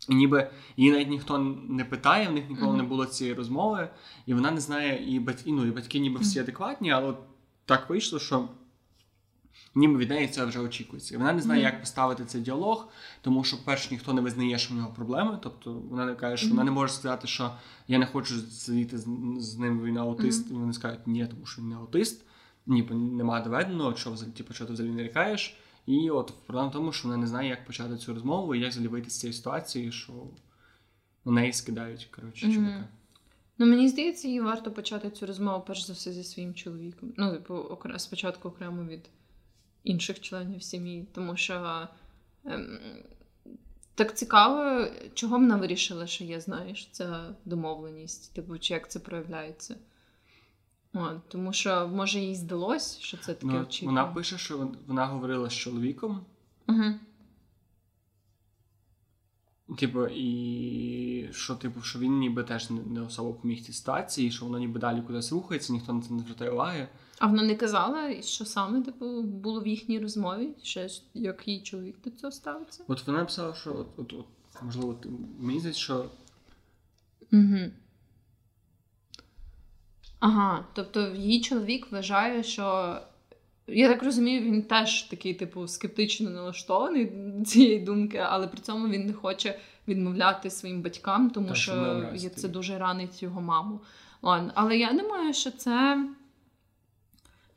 [0.10, 1.38] І ніби її навіть ніхто
[1.70, 2.78] не питає, в них ніколи Мгм.
[2.78, 3.90] не було цієї розмови,
[4.26, 7.18] і вона не знає, і батьки, ну, і батьки ніби всі адекватні, але от
[7.66, 8.50] так вийшло, що
[9.76, 11.16] ніби від неї це вже очікується.
[11.16, 11.72] І вона не знає, Мгм.
[11.74, 12.88] як поставити цей діалог,
[13.22, 15.40] тому що, перше, ніхто не визнає, що в нього проблеми.
[15.44, 17.52] Тобто вона не каже, що вона не може сказати, що
[17.88, 19.08] я не хочу сидіти з,
[19.40, 20.52] з ним, він аутист.
[20.52, 22.26] І вони скажуть, ні, тому що він не аутист.
[22.66, 25.58] Ні, бо немає доведено, що взагалі, типу, що ти взагалі не лякаєш.
[25.86, 28.70] І от проблема в тому, що вона не знає, як почати цю розмову і як
[28.70, 30.14] взагалі вийти з цієї ситуації, що
[31.26, 32.56] на неї скидають, коротше, Мгм.
[32.56, 32.88] чувака.
[33.58, 37.14] Ну, мені здається, їй варто почати цю розмову перш за все зі своїм чоловіком.
[37.18, 39.10] Ну, типу, окре- спочатку окремо від
[39.84, 41.88] інших членів сім'ї, тому що
[42.46, 42.80] ем,
[43.96, 49.76] так цікаво, чого вона вирішила, що є, знаєш, ця домовленість, типу, чи як це проявляється.
[50.94, 54.02] От, тому що, може, їй здалось, що це таке Ну, очікування.
[54.02, 56.26] вона пише, що вона говорила з чоловіком,
[56.68, 56.84] Угу.
[59.78, 64.60] Типу, і що, типу, що він ніби теж не, особо поміг цій ситуації, що воно
[64.60, 66.88] ніби далі кудись рухається, ніхто на це не звертає уваги.
[67.20, 71.96] А вона не казала, що саме типу, було в їхній розмові, ще як її чоловік
[72.04, 72.84] до цього ставиться?
[72.88, 74.26] От вона написала, що от, от, от
[74.64, 74.98] можливо,
[75.42, 76.06] здається, що
[77.34, 77.58] Угу.
[80.22, 82.98] Ага, тобто її чоловік вважає, що.
[83.68, 88.88] Я так розумію, він теж такий, типу, скептично налаштований до цієї думки, але при цьому
[88.88, 93.80] він не хоче відмовляти своїм батькам, тому Та, що є- це дуже ранить його маму.
[94.22, 96.06] Ладно, але я думаю, що це.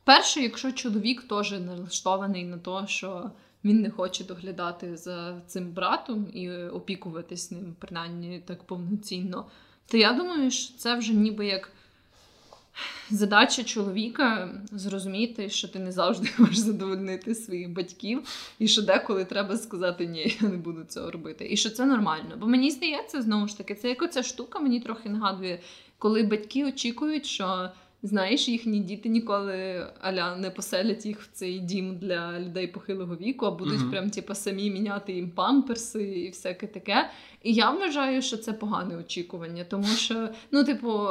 [0.03, 3.31] Перше, якщо чоловік теж налаштований на те, що
[3.63, 9.45] він не хоче доглядати за цим братом і опікуватись ним, принаймні так повноцінно,
[9.87, 11.71] то я думаю, що це вже ніби як
[13.09, 18.21] задача чоловіка зрозуміти, що ти не завжди можеш задовольнити своїх батьків,
[18.59, 21.47] і що деколи треба сказати ні, я не буду цього робити.
[21.51, 22.35] І що це нормально.
[22.39, 25.59] Бо мені здається, знову ж таки, це як оця штука мені трохи нагадує,
[25.97, 27.69] коли батьки очікують, що.
[28.03, 33.45] Знаєш, їхні діти ніколи аля не поселять їх в цей дім для людей похилого віку,
[33.45, 33.91] а будуть Мгм.
[33.91, 37.09] прям типу, самі міняти їм памперси і всяке таке.
[37.43, 41.07] І я вважаю, що це погане очікування, тому що, ну, типу,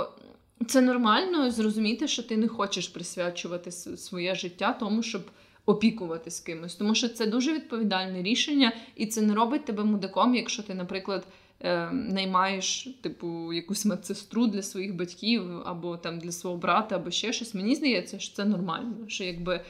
[0.66, 5.22] це нормально зрозуміти, що ти не хочеш присвячувати своє життя тому, щоб
[5.66, 6.74] опікуватись кимось.
[6.74, 11.26] Тому що це дуже відповідальне рішення, і це не робить тебе мудаком, якщо ти, наприклад.
[11.60, 17.32] е, Наймаєш, типу, якусь медсестру для своїх батьків, або там для свого брата, або ще
[17.32, 17.54] щось.
[17.54, 18.94] Мені здається, що це нормально.
[19.08, 19.60] Що якби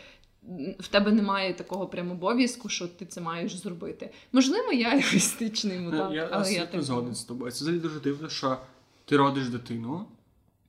[0.78, 4.10] в тебе немає такого прям обов'язку, що ти це маєш зробити.
[4.32, 7.52] Можливо, я егоїстичний мудак, я але я так згоден з тобою.
[7.52, 8.56] Це взагалі дуже дивно, що
[9.04, 10.06] ти родиш дитину,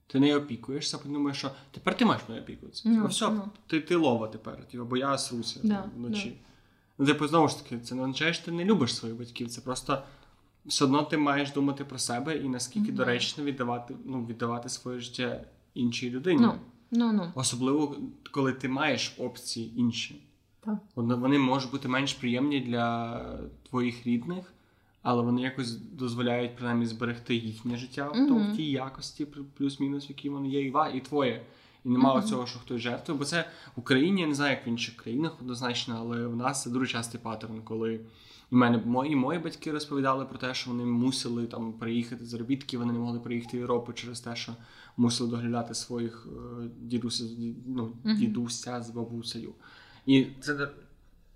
[0.07, 2.89] ти не опікуєшся, думаєш, що тепер ти маєш нею опікуватися.
[2.89, 3.41] Ну, Типу, все, ну.
[3.67, 6.37] ти, ти лова тепер, типу, бо я сруся Да, там, вночі.
[6.97, 9.49] Ну, типу, знову ж таки, це не означає, що ти не любиш своїх батьків.
[9.49, 10.03] Це просто
[10.65, 12.95] все одно ти маєш думати про себе і наскільки Мгм.
[12.95, 15.43] доречно віддавати, ну, віддавати своє життя
[15.73, 16.41] іншій людині.
[16.41, 16.53] Ну,
[16.91, 17.31] ну, ну.
[17.35, 17.95] Особливо,
[18.31, 20.21] коли ти маєш опції інші.
[20.59, 20.77] Так.
[20.95, 23.19] Вони можуть бути менш приємні для
[23.69, 24.53] твоїх рідних,
[25.05, 28.51] але вони якось дозволяють принаймні зберегти їхнє життя Мгм.
[28.53, 29.27] в тій якості,
[29.57, 31.41] плюс-мінус, в якій воно є, і, ва- і твоє.
[31.85, 32.27] І немає Мгм.
[32.27, 33.19] цього, що хтось жертвує.
[33.19, 33.41] Бо це
[33.75, 36.87] в Україні, я не знаю, як в інших країнах однозначно, але в нас це дуже
[36.87, 37.93] частий паттерн, коли
[38.51, 42.93] і мене мої, мої батьки розповідали про те, що вони мусили там приїхати заробітки, вони
[42.93, 44.55] не могли приїхати в Європу через те, що
[44.97, 46.27] мусили доглядати своїх
[46.61, 49.53] е, дідуся, ді- ну, дідуся з бабусею.
[50.05, 50.69] І це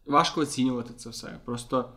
[0.05, 1.39] важко оцінювати це все.
[1.45, 1.89] Просто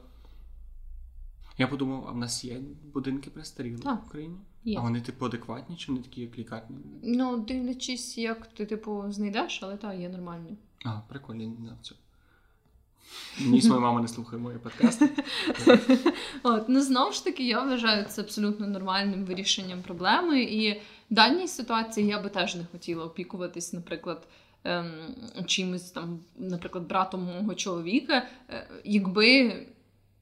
[1.63, 2.61] Я подумав, а в нас є
[2.93, 4.37] будинки престарілих в Україні?
[4.65, 4.79] Є.
[4.79, 6.77] А вони, типу, адекватні, чи вони такі, як лікарні?
[7.03, 10.57] Ну, дивлячись, як ти, типу, знайдеш, але так, є нормальні.
[10.85, 12.01] А, прикольно, не знав цього.
[13.41, 15.11] Ніс моя мама не слухає мої подкасти.
[16.43, 20.43] От, ну знову ж таки, я вважаю це абсолютно нормальним вирішенням проблеми.
[20.43, 24.29] І в даній ситуації я би теж не хотіла опікуватись, наприклад,
[24.65, 24.93] ем,
[25.47, 28.27] чимось там, наприклад, братом мого чоловіка.
[28.51, 29.67] Е, якби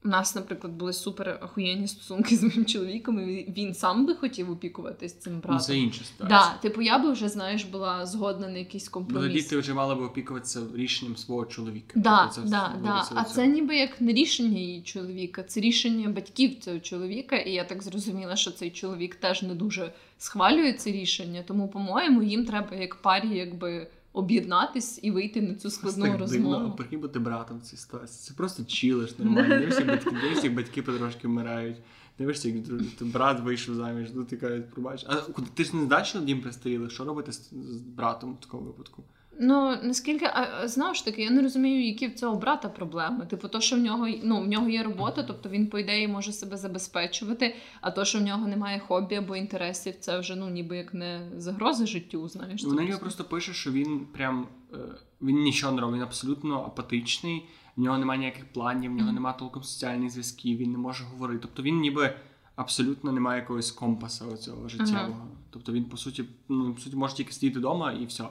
[0.05, 4.51] у нас, наприклад, були супер охуєнні стосунки з моїм чоловіком, і він сам би хотів
[4.51, 5.59] опікуватись цим Ну, братом.
[5.59, 6.39] це інша ситуація.
[6.39, 9.45] Да, типу, я би вже, знаєш, була згодна на якийсь Бо тоді компроміс.
[9.47, 11.99] ти вже мала б опікуватися рішенням свого чоловіка.
[11.99, 13.05] Да, Тобто це да, да.
[13.15, 17.35] А це ніби як не рішення її чоловіка, це рішення батьків цього чоловіка.
[17.35, 21.43] І я так зрозуміла, що цей чоловік теж не дуже схвалює це рішення.
[21.47, 26.25] Тому, по-моєму, їм треба як парі якби об'єднатись і вийти на цю складну так дивно,
[26.25, 26.75] розмову.
[26.75, 28.19] прикинь бути братом в цій ситуації.
[28.21, 29.59] Це просто чилиш нормально.
[29.59, 31.77] Дивишся, батьки, дивишся, як батьки потрошки вмирають.
[32.17, 32.57] Дивишся, як
[33.01, 35.05] брат вийшов заміж, ну ти кажуть, пробач.
[35.07, 37.51] А куди ти ж не здачі на дім пристаріли, Що робити з
[37.95, 39.03] братом в такому випадку?
[39.43, 43.25] Ну наскільки а, знову ж таки, я не розумію, які в цього брата проблеми.
[43.25, 46.31] Типу, то, що в нього ну в нього є робота, тобто він по ідеї може
[46.31, 47.55] себе забезпечувати.
[47.81, 51.31] А то, що в нього немає хобі або інтересів, це вже ну ніби як не
[51.37, 52.27] загроза життю.
[52.27, 54.77] Знаєш, Вона ніби просто пише, що він прям е,
[55.21, 57.45] він нічого не робить, він абсолютно апатичний,
[57.77, 59.15] в нього немає ніяких планів, в нього Мгм.
[59.15, 61.39] немає толком соціальних зв'язків, він не може говорити.
[61.41, 62.13] Тобто він ніби
[62.55, 65.27] абсолютно не має якогось компаса оцього життєвого.
[65.49, 68.23] Тобто він, по суті, ну, по суті, може тільки сидіти вдома і все.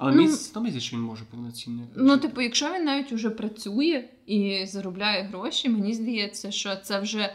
[0.00, 1.82] Але Ну, мені здається, що він може повноцінно.
[1.96, 7.32] Ну, типу, якщо він навіть уже працює і заробляє гроші, мені здається, що це вже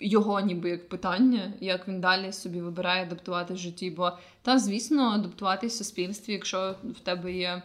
[0.00, 3.90] його ніби як питання, як він далі собі вибирає адаптувати в житті.
[3.90, 7.62] Бо та, звісно, адаптуватись в суспільстві, якщо в тебе є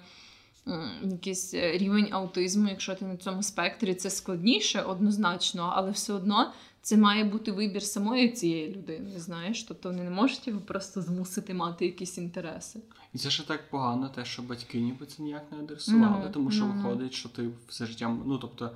[1.03, 6.51] якийсь е, рівень аутизму, якщо ти на цьому спектрі, це складніше однозначно, але все одно.
[6.87, 9.63] Це має бути вибір самої цієї людини, знаєш.
[9.63, 12.79] Тобто вони не можуть його просто змусити мати якісь інтереси.
[13.13, 16.51] І це ще так погано, те, що батьки ніби це ніяк не адресували, Ну, тому
[16.51, 16.73] що ну.
[16.73, 18.17] виходить, що ти все життя.
[18.25, 18.71] Ну, тобто,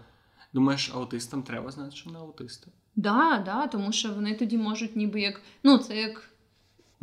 [0.53, 2.67] думаєш, аутистам треба знати, що вони аутисти.
[2.95, 5.41] Да, да, тому що вони тоді можуть ніби як.
[5.63, 6.29] Ну, це як.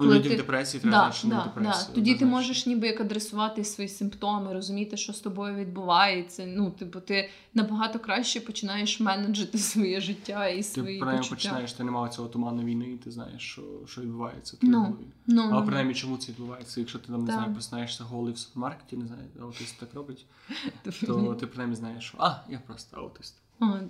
[0.01, 1.87] Ну, Коли людям ти- депресії треба Да, вони да, в депресії.
[1.89, 1.95] да.
[1.95, 2.27] Тоді ти однозначно.
[2.37, 6.47] можеш ніби як адресувати свої симптоми, розуміти, що з тобою відбувається.
[6.47, 11.37] Ну, типу, ти набагато краще починаєш менеджити своє життя і Ти свої принаймні почуття.
[11.37, 15.07] починаєш, ти немає цього туману війни, і ти знаєш, що, що відбувається в Ну, голові.
[15.27, 16.81] Ну, Але ну, принаймні, чому це відбувається?
[16.81, 20.27] Якщо ти там не знаю, просинаєшся голий в супермаркеті, не знаю, аутист так робить,
[20.85, 20.91] ну.
[21.27, 23.35] то ти принаймні знаєш, що а, я просто аутист.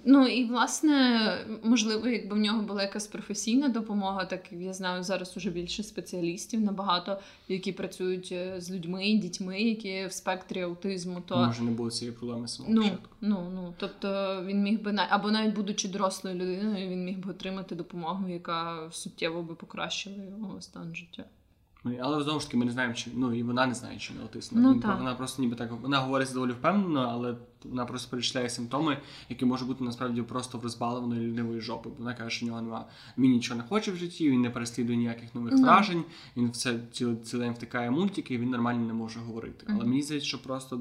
[0.04, 1.20] Ну і власне,
[1.62, 5.82] можливо, якби в нього була якась професійна допомога, так як я знаю, зараз уже більше
[5.82, 11.70] спеціалістів набагато, які працюють е, з людьми, дітьми, які в спектрі аутизму, то Може не
[11.70, 13.08] було цієї проблеми самого Ну, початку.
[13.20, 17.30] ну, ну, тобто він міг би на- або навіть будучи дорослою людиною, він міг би
[17.30, 21.24] отримати допомогу, яка суттєво би покращила його стан життя.
[21.84, 24.14] Ну, Але знову ж таки, ми не знаємо, чи ну і вона не знає, чи
[24.14, 24.52] не аутист.
[24.54, 28.98] Ну, Вона просто ніби так вона говорить доволі впевнено, але вона просто перечисляє симптоми,
[29.28, 31.88] які можуть бути насправді просто в розбалованої лінивої жопи.
[31.88, 32.84] Бо вона каже, що в нього немає.
[33.18, 35.62] Він нічого не хоче в житті, він не переслідує ніяких нових no.
[35.62, 36.04] вражень.
[36.36, 39.66] Він все цілий, цілий день втикає мультики, і він нормально не може говорити.
[39.68, 40.80] Але мені здається, що просто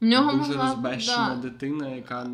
[0.00, 1.48] В нього дуже могла розбещена да.
[1.48, 2.24] дитина, яка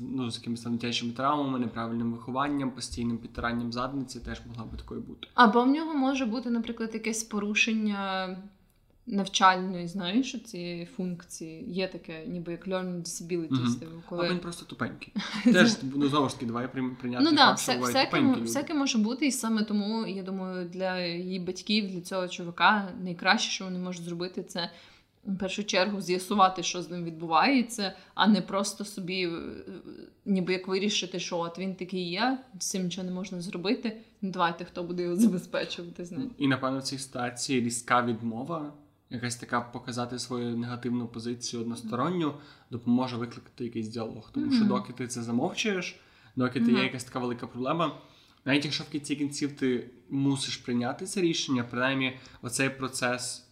[0.00, 5.00] ну, з якимись там дитячими травмами, неправильним вихованням, постійним підтиранням задниці, теж могла би такою
[5.00, 5.28] бути.
[5.34, 8.28] Або в нього може бути, наприклад, якесь порушення
[9.06, 11.64] навчальної, знаєш, цієї функції.
[11.68, 13.74] Є таке, ніби як learning disabilities, Мгм.
[13.74, 15.12] типу, Або він просто тупенький.
[15.52, 19.32] Теж ну знову ж таки, давай прийняти Ну так, все, всяке, всяке може бути, і
[19.32, 24.42] саме тому, я думаю, для її батьків, для цього чувака, найкраще, що вони можуть зробити,
[24.42, 24.70] це
[25.26, 29.30] в першу чергу з'ясувати, що з ним відбувається, а не просто собі е,
[30.24, 33.96] ніби як вирішити, що от він такий є, з цим нічого не можна зробити.
[34.22, 36.30] Ну давайте хто буде його забезпечувати з ним.
[36.38, 38.72] І напевно в цій ситуації різка відмова,
[39.10, 42.34] якась така показати свою негативну позицію односторонню,
[42.70, 44.30] допоможе викликати якийсь діалог.
[44.32, 46.00] Тому що доки ти це замовчуєш,
[46.36, 46.76] доки ти Мгм.
[46.76, 47.98] є якась така велика проблема.
[48.44, 53.45] Навіть якщо в кінці кінців ти мусиш прийняти це рішення, принаймні оцей процес,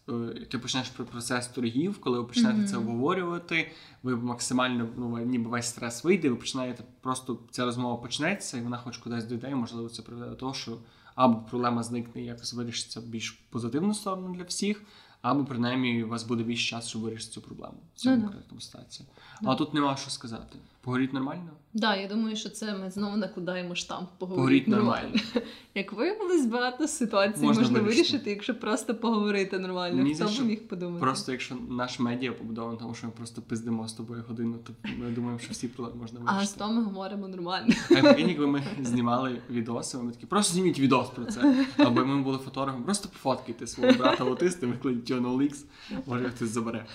[0.51, 2.67] ти почнеш про- процес торгів, коли ви почнете Мгм.
[2.67, 8.59] це обговорювати, ви максимально ну, ніби весь стрес вийде, ви починаєте просто ця розмова почнеться,
[8.59, 10.79] і вона хоч кудись дійде, і можливо це приведе до того, що
[11.15, 14.83] або проблема зникне і якось вирішиться в більш позитивну сторону для всіх,
[15.23, 18.61] або принаймні у вас буде більше часу, щоб вирішити цю проблему в цьому Ну конкретному
[18.61, 19.09] ситуації.
[19.43, 20.59] Але тут нема що сказати.
[20.85, 21.51] Поговоріть нормально?
[21.75, 25.09] Да, я думаю, що це ми знову накладаємо штамп Поговоріть поговорити нормально.
[25.09, 25.47] нормально.
[25.75, 27.97] Як виявилось, багато ситуацій Можна можна, вирішити.
[27.97, 29.97] вирішити, якщо просто поговорити нормально.
[29.97, 31.01] Мені Хто б міг подумати?
[31.01, 35.11] Просто якщо наш медіа побудований, тому що ми просто пиздимо з тобою годину, то ми
[35.11, 37.75] думаємо, що всі проблеми можна А з того ми говоримо нормально.
[37.91, 41.67] А якби ми знімали відоси, ми такі, просто зніміть відос про це.
[41.77, 45.65] Або ми були фотографом, просто пофоткайте свого брата аутиста, викладіть його на OLX,
[46.07, 46.87] може хтось забере.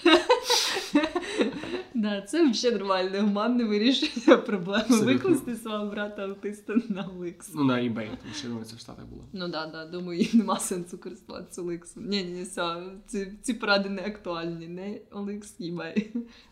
[1.94, 5.02] Да, це взагалі нормальне, гуманне вирішення проблеми.
[5.02, 7.52] Викласти свого брата аутиста на Оликс.
[7.54, 9.26] Ну, на eBay, тому що думаю, це в Штатах було.
[9.34, 12.06] Ну да, да, думаю, їм нема сенсу користуватися Оликсом.
[12.06, 14.68] Ні, ні, все, ці, ці поради не актуальні.
[14.68, 16.08] Не Оликс, eBay.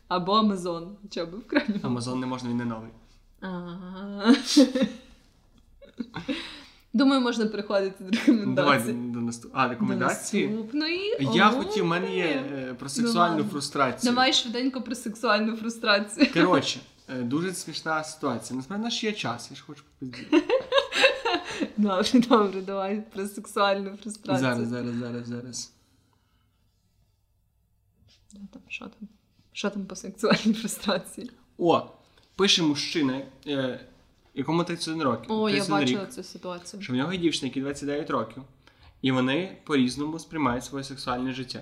[0.08, 1.80] Або Amazon, хоча б в крайньому.
[1.84, 2.92] Амазон не можна, він не новий.
[3.42, 4.36] Ага.
[6.98, 9.66] Думаю, можна переходити до Ну, Давай до наступного.
[9.66, 10.48] А, рекомендації.
[10.48, 11.18] До наступної.
[11.34, 11.64] Я Ого.
[11.64, 13.52] хотів, у мене є е, про сексуальну ладно.
[13.52, 14.12] фрустрацію.
[14.14, 16.34] Давай швиденько про сексуальну фрустрацію.
[16.34, 16.80] Коротше,
[17.10, 18.58] е, дуже смішна ситуація.
[18.58, 20.44] Насправді наш є час, я ж хочу попиздіти.
[21.78, 24.50] Добре, добре, давай про сексуальну фрустрацію.
[24.50, 25.74] Зараз, зараз, зараз, зараз.
[28.54, 29.10] Там, що там?
[29.52, 31.32] Що там по сексуальній фрустрації?
[31.58, 31.82] О,
[32.36, 33.80] пише мужчина, е,
[34.40, 35.32] якому 31 років.
[35.32, 36.82] О, я 31 бачила рік, цю ситуацію.
[36.82, 38.44] що в нього є дівчина, якій 29 років,
[39.02, 41.62] і вони по-різному сприймають своє сексуальне життя.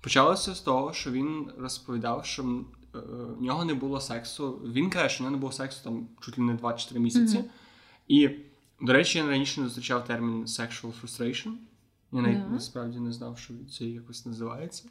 [0.00, 2.98] Почалося з того, що він розповідав, що е,
[3.38, 4.50] в нього не було сексу.
[4.52, 7.38] Він каже, що в нього не було сексу там чуть ли не 2-4 місяці.
[7.38, 7.46] Мгм.
[8.08, 8.30] І,
[8.80, 11.52] до речі, я раніше не зустрічав термін sexual frustration.
[12.12, 12.48] Я навіть Да.
[12.48, 14.84] насправді не знав, що це якось називається.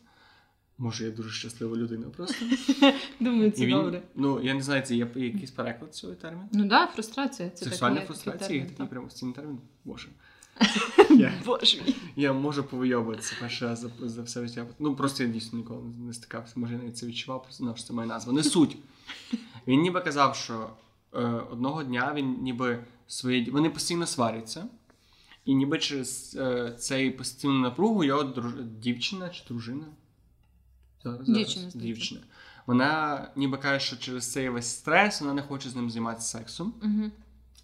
[0.82, 2.45] Може, я дуже щаслива людина просто.
[3.19, 4.01] Думаю, це він, добре.
[4.15, 6.49] Ну, я не знаю, це є якийсь переклад цього терміну.
[6.51, 7.49] Ну так, да, фрустрація.
[7.49, 8.89] Це Сексуальна такий- фрустрація, такий є такий так.
[8.89, 9.57] прямо цінний термін.
[9.86, 10.07] Боже.
[11.09, 11.95] Я, Боже мій.
[12.15, 14.65] я можу повийовуватися перший раз за, за все життя.
[14.79, 16.53] Ну просто я дійсно ніколи не стикався.
[16.59, 18.34] Може, я навіть це відчував, просто знав, що це моя назва.
[18.34, 18.77] Не суть.
[19.67, 20.69] Він ніби казав, що
[21.13, 21.19] е,
[21.51, 23.49] одного дня він ніби свої.
[23.51, 24.65] Вони постійно сваряться.
[25.45, 28.53] І ніби через е, цей постійну напругу його друж...
[28.61, 29.86] дівчина чи дружина.
[31.03, 31.29] Зараз.
[31.29, 32.21] Дівчина, зараз, дівчина.
[32.65, 36.73] Вона ніби каже, що через цей весь стрес вона не хоче з ним займатися сексом.
[36.83, 37.11] Угу.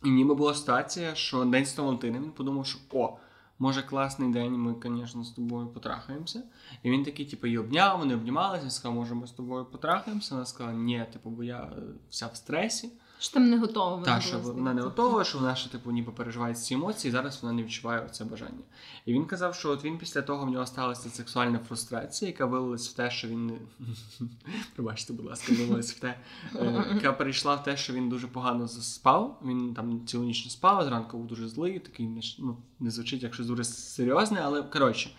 [0.04, 3.18] І ніби була ситуація, що день з Валентина він подумав, що о,
[3.60, 6.44] може класний день, ми, звісно, з тобою потрахаємося.
[6.84, 10.36] І він такий, типу, її обняв, вони обнімалися, він сказав, може, ми з тобою потрахаємося.
[10.36, 12.90] Вона сказала, ні, типу, бо я е, вся в стресі.
[13.20, 16.56] Що там не готова вона що вона не готова, що вона ще типу ніби переживає
[16.56, 18.64] ці емоції, і зараз вона не відчуває це бажання.
[19.06, 22.90] І він казав, що от він після того в нього сталася сексуальна фрустрація, яка вилилась
[22.90, 23.52] в те, що він
[24.76, 26.20] пробачте, будь ласка, вилилась в те,
[26.56, 29.42] е, яка перейшла в те, що він дуже погано заспав.
[29.46, 32.10] Він там цілу ніч не спав, зранку був дуже злий, такий
[32.40, 35.10] ну, не звучить як щось дуже серйозне, але коротше.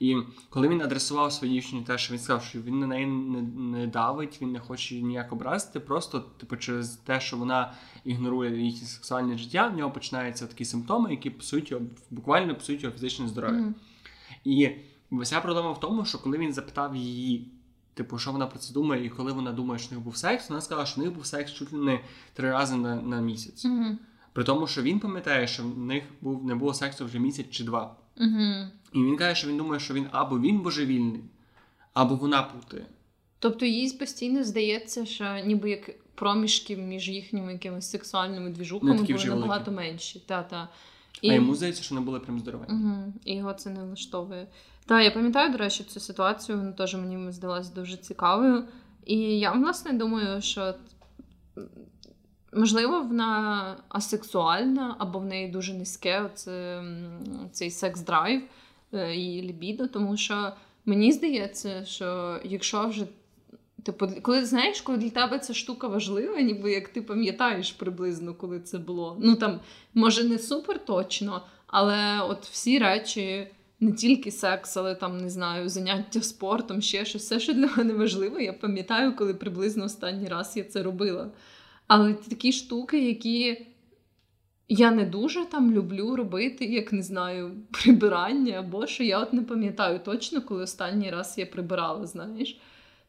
[0.00, 0.16] І
[0.50, 3.86] коли він адресував своїй дівчині те, що він сказав, що він на неї не, не
[3.86, 7.74] давить, він не хоче її ніяк образити, просто типу, через те, що вона
[8.04, 12.94] ігнорує їхнє сексуальне життя, в нього починаються такі симптоми, які псують його, буквально псують його
[12.94, 13.60] фізичне здоров'я.
[13.60, 13.74] Мгм.
[14.44, 14.70] І
[15.10, 17.48] вся проблема в тому, що коли він запитав її,
[17.94, 20.48] типу, що вона про це думає, і коли вона думає, що в них був секс,
[20.50, 22.00] вона сказала, що в них був секс чуть ли не
[22.34, 23.64] три рази на, на місяць.
[23.64, 23.98] Мгм.
[24.32, 27.64] При тому, що він пам'ятає, що в них був не було сексу вже місяць чи
[27.64, 27.96] два.
[28.16, 28.70] Мгм.
[28.94, 31.20] І він каже, що він думає, що він або він божевільний,
[31.92, 32.86] або вона путає.
[33.38, 39.28] Тобто їй постійно здається, що ніби як проміжки між їхніми якимись сексуальними двіжухами були вже
[39.28, 39.90] набагато великі.
[39.90, 40.22] менші.
[40.26, 40.68] Та, та.
[41.22, 42.62] А йому здається, що не були прям здорові.
[42.68, 43.12] Угу.
[43.24, 44.46] І його це не влаштовує.
[44.86, 48.64] Так, я пам'ятаю, до речі, цю ситуацію, вона теж мені здалась дуже цікавою.
[49.06, 50.74] І я, власне, думаю, що
[52.52, 56.84] можливо, вона асексуальна, або в неї дуже низьке оце,
[57.52, 58.42] цей секс-драйв
[58.94, 60.52] е, і лібідо, тому що
[60.84, 63.06] мені здається, що якщо вже.
[63.82, 68.60] Типу, коли знаєш, коли для тебе ця штука важлива, ніби як ти пам'ятаєш приблизно, коли
[68.60, 69.18] це було.
[69.20, 69.60] Ну там,
[69.94, 73.48] може, не супер точно, але от всі речі,
[73.80, 77.94] не тільки секс, але там не знаю, заняття спортом, ще щось, все, що для мене
[77.94, 81.30] важливо, я пам'ятаю, коли приблизно останній раз я це робила.
[81.86, 83.66] Але такі штуки, які
[84.68, 89.42] я не дуже там люблю робити, як не знаю, прибирання або що я от не
[89.42, 92.58] пам'ятаю точно, коли останній раз я прибирала, знаєш.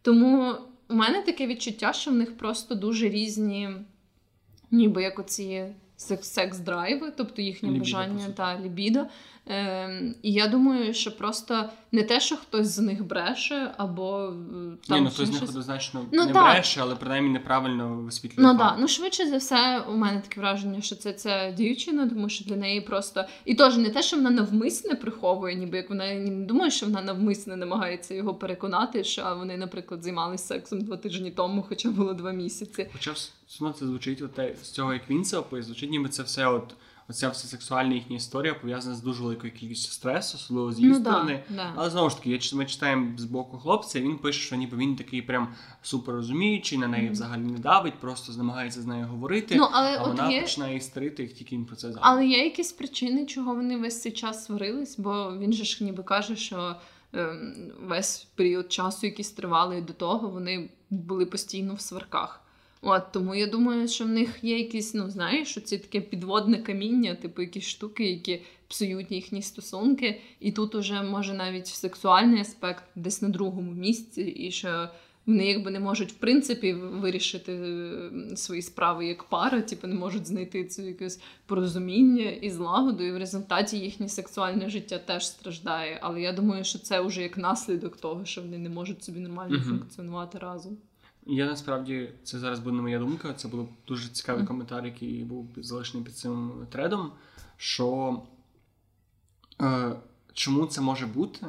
[0.01, 0.55] Тому
[0.89, 3.69] у мене таке відчуття, що в них просто дуже різні,
[4.71, 5.65] ніби як оці
[5.97, 9.05] секс-драйви, тобто їхнє бажання та лібідо.
[9.47, 14.31] Ем, і я думаю, що просто не те, що хтось з них бреше, або е,
[14.87, 16.43] там Ні, ну хтось з них однозначно Ну, не так.
[16.55, 18.45] бреше, але принаймні неправильно висвітлює.
[18.47, 22.29] Ну так, ну швидше за все, у мене таке враження, що це ця дівчина, тому
[22.29, 23.25] що для неї просто.
[23.45, 27.01] І теж не те, що вона навмисне приховує, ніби як вона не думає, що вона
[27.01, 32.31] навмисне намагається його переконати, що вони, наприклад, займалися сексом два тижні тому, хоча було два
[32.31, 32.87] місяці.
[32.93, 36.09] Хоча вс- все одно це звучить оте, з цього, як він це описує, звучить, ніби
[36.09, 36.75] це все от.
[37.09, 40.99] Оця вся сексуальна їхня історія пов'язана з дуже великою кількістю стресу, особливо з її Ну,
[40.99, 41.43] сторони.
[41.49, 41.73] да, да.
[41.75, 44.77] Але знову ж таки, я ми читаємо з боку хлопця, і він пише, що ніби
[44.77, 45.47] він такий прям
[45.81, 47.13] супер розуміючий, на неї Мгм.
[47.13, 50.75] взагалі не давить, просто намагається з нею говорити, Ну, але а от вона є- починає
[50.77, 52.01] істерити, як тільки він про це згадує.
[52.13, 56.03] Але є якісь причини, чого вони весь цей час сварились, бо він же ж ніби
[56.03, 56.75] каже, що
[57.13, 62.41] ем, весь період часу, який тривали до того, вони були постійно в сварках.
[62.85, 67.15] От тому я думаю, що в них є якісь, ну знаєш, ці таке підводне каміння,
[67.15, 70.21] типу якісь штуки, які псують їхні стосунки.
[70.39, 74.89] І тут уже може навіть сексуальний аспект десь на другому місці, і що
[75.25, 80.27] вони якби не можуть в принципі вирішити е, свої справи як пара, типу не можуть
[80.27, 85.99] знайти це якесь порозуміння і злагоду, і в результаті їхнє сексуальне життя теж страждає.
[86.01, 89.57] Але я думаю, що це вже як наслідок того, що вони не можуть собі нормально
[89.57, 89.69] Мгм.
[89.69, 90.77] функціонувати разом.
[91.25, 93.33] Я насправді це зараз буде не моя думка.
[93.33, 94.47] Це був дуже цікавий Мгм.
[94.47, 97.11] коментар, який був залишений під цим тредом.
[97.57, 98.21] Що
[99.61, 99.95] е,
[100.33, 101.47] чому це може бути?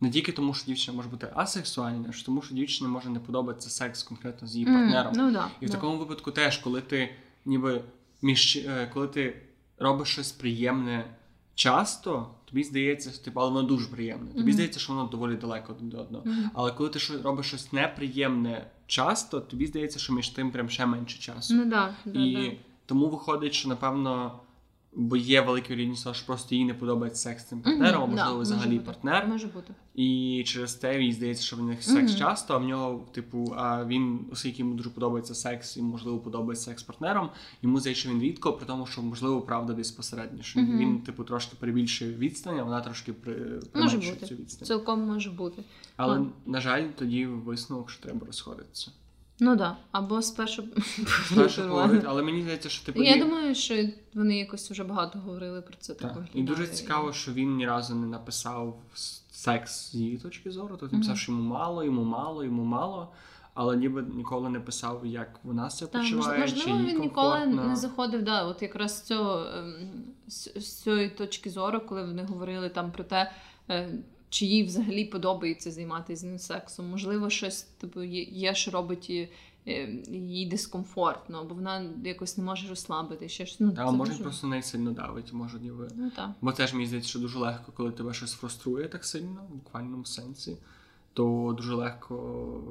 [0.00, 3.70] Не тільки тому, що дівчина може бути асексуальна, а тому, що дівчині може не подобатися
[3.70, 5.12] секс конкретно з її партнером.
[5.16, 5.74] Ну да, І в да.
[5.74, 7.14] такому випадку теж, коли ти
[7.44, 7.84] ніби
[8.22, 9.42] між е, коли ти
[9.78, 11.14] робиш щось приємне
[11.54, 14.28] часто, тобі здається, що типу, але воно дуже приємне.
[14.28, 14.52] Тобі Мгм.
[14.52, 16.24] здається, що воно доволі далеко один до одного.
[16.26, 16.50] Мгм.
[16.54, 21.18] Але коли ти робиш щось неприємне часто, тобі здається, що між тим прям ще менше
[21.18, 21.54] часу.
[21.54, 22.56] Ну да, да, І да.
[22.86, 24.40] тому виходить, що напевно.
[24.94, 28.10] Бо є велика вірогідність, що просто їй не подобається секс з цим партнером, а Мгм,
[28.16, 28.86] можливо, да, взагалі може бути.
[28.86, 29.28] партнер.
[29.28, 29.74] Може бути.
[29.94, 32.18] І через те їй здається, що в них секс Мгм.
[32.18, 36.64] часто, а в нього, типу, а він, оскільки йому дуже подобається секс, і можливо подобається
[36.64, 37.28] секс з партнером,
[37.62, 40.42] йому здається, що він рідко, при тому, що можливо правда десь посередньо.
[40.42, 40.78] Що Мгм.
[40.78, 43.34] він, типу, трошки перебільшує відстань, а вона трошки при,
[43.72, 44.26] применшує бути.
[44.26, 44.66] цю відстань.
[44.66, 45.62] Цілком може бути.
[45.96, 46.30] Але, Ладно.
[46.46, 48.90] на жаль, тоді висновок, що треба розходитися.
[49.40, 49.76] Ну да.
[49.92, 50.64] Або спершу
[51.26, 53.02] Спершу поговорити, але мені здається, що типу.
[53.02, 53.74] Я є- думаю, що
[54.14, 55.94] вони якось вже багато говорили про це.
[55.94, 56.12] Так.
[56.14, 58.80] Так, І дуже цікаво, що він ні разу не написав
[59.30, 60.76] секс з її точки зору.
[60.80, 63.12] Тобто він писав, що йому мало, йому мало, йому мало,
[63.54, 67.46] але ніби ніколи не писав, як вона себе Та, почуває, можливо, чи їй він ніколи
[67.46, 69.74] не заходив, да, от якраз з цього ем,
[70.26, 73.32] з, з цієї точки зору, коли вони говорили там про те,
[73.70, 73.90] е,
[74.30, 76.90] чи їй взагалі подобається займатися з ним сексом.
[76.90, 79.28] Можливо, щось типу є, що робить її,
[79.68, 83.28] е, їй дискомфортно, бо вона якось не може розслабити.
[83.28, 85.88] Ще ну це може дуже- просто не сильно давить, може ніби.
[85.96, 86.30] ну так.
[86.40, 90.04] Бо теж мені здається, що дуже легко, коли тебе щось фруструє так сильно, в буквальному
[90.04, 90.56] сенсі,
[91.12, 92.62] то дуже легко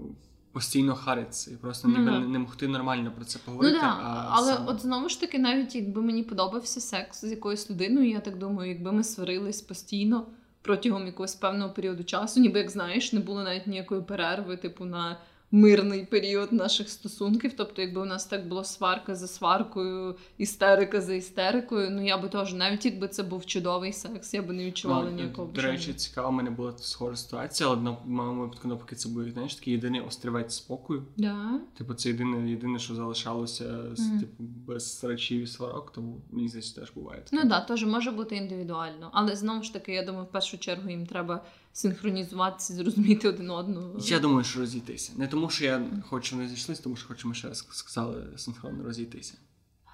[0.51, 2.19] постійно хариться і просто Ну, ніби да.
[2.19, 5.75] не, могти нормально про це Ну да, а але саме- от знову ж таки, навіть
[5.75, 10.27] якби мені подобався секс з якоюсь людиною, я так думаю, якби ми сварились постійно
[10.61, 15.17] протягом якогось певного періоду часу, ніби як знаєш, не було навіть ніякої перерви, типу на
[15.51, 17.53] мирний період наших стосунків.
[17.57, 22.29] Тобто, якби у нас так було сварка за сваркою, істерика за істерикою, ну я би
[22.29, 25.93] теж, навіть якби це був чудовий секс, я би не відчувала Ну, ніякого До речі,
[25.93, 29.55] цікаво, у мене була схожа ситуація, але на в моєму випадку навпаки це був знаєш,
[29.55, 31.05] такий єдиний острівець спокою.
[31.17, 31.59] Да?
[31.77, 34.19] Типу, це єдине, єдине, що залишалося з Мгм.
[34.19, 37.21] типу без речів і сварок, тому мені здається, теж буває.
[37.21, 37.29] таке.
[37.35, 39.09] Ну так, да, теж може бути індивідуально.
[39.13, 41.43] Але знову ж таки, я думаю, в першу чергу їм треба
[41.77, 43.99] синхронізуватися, зрозуміти один одного.
[44.03, 45.13] Я думаю, що розійтися.
[45.17, 48.83] Не тому, що я хочу, вони зійшлися, тому що хочу, ми ще раз сказали синхронно
[48.83, 49.33] розійтися.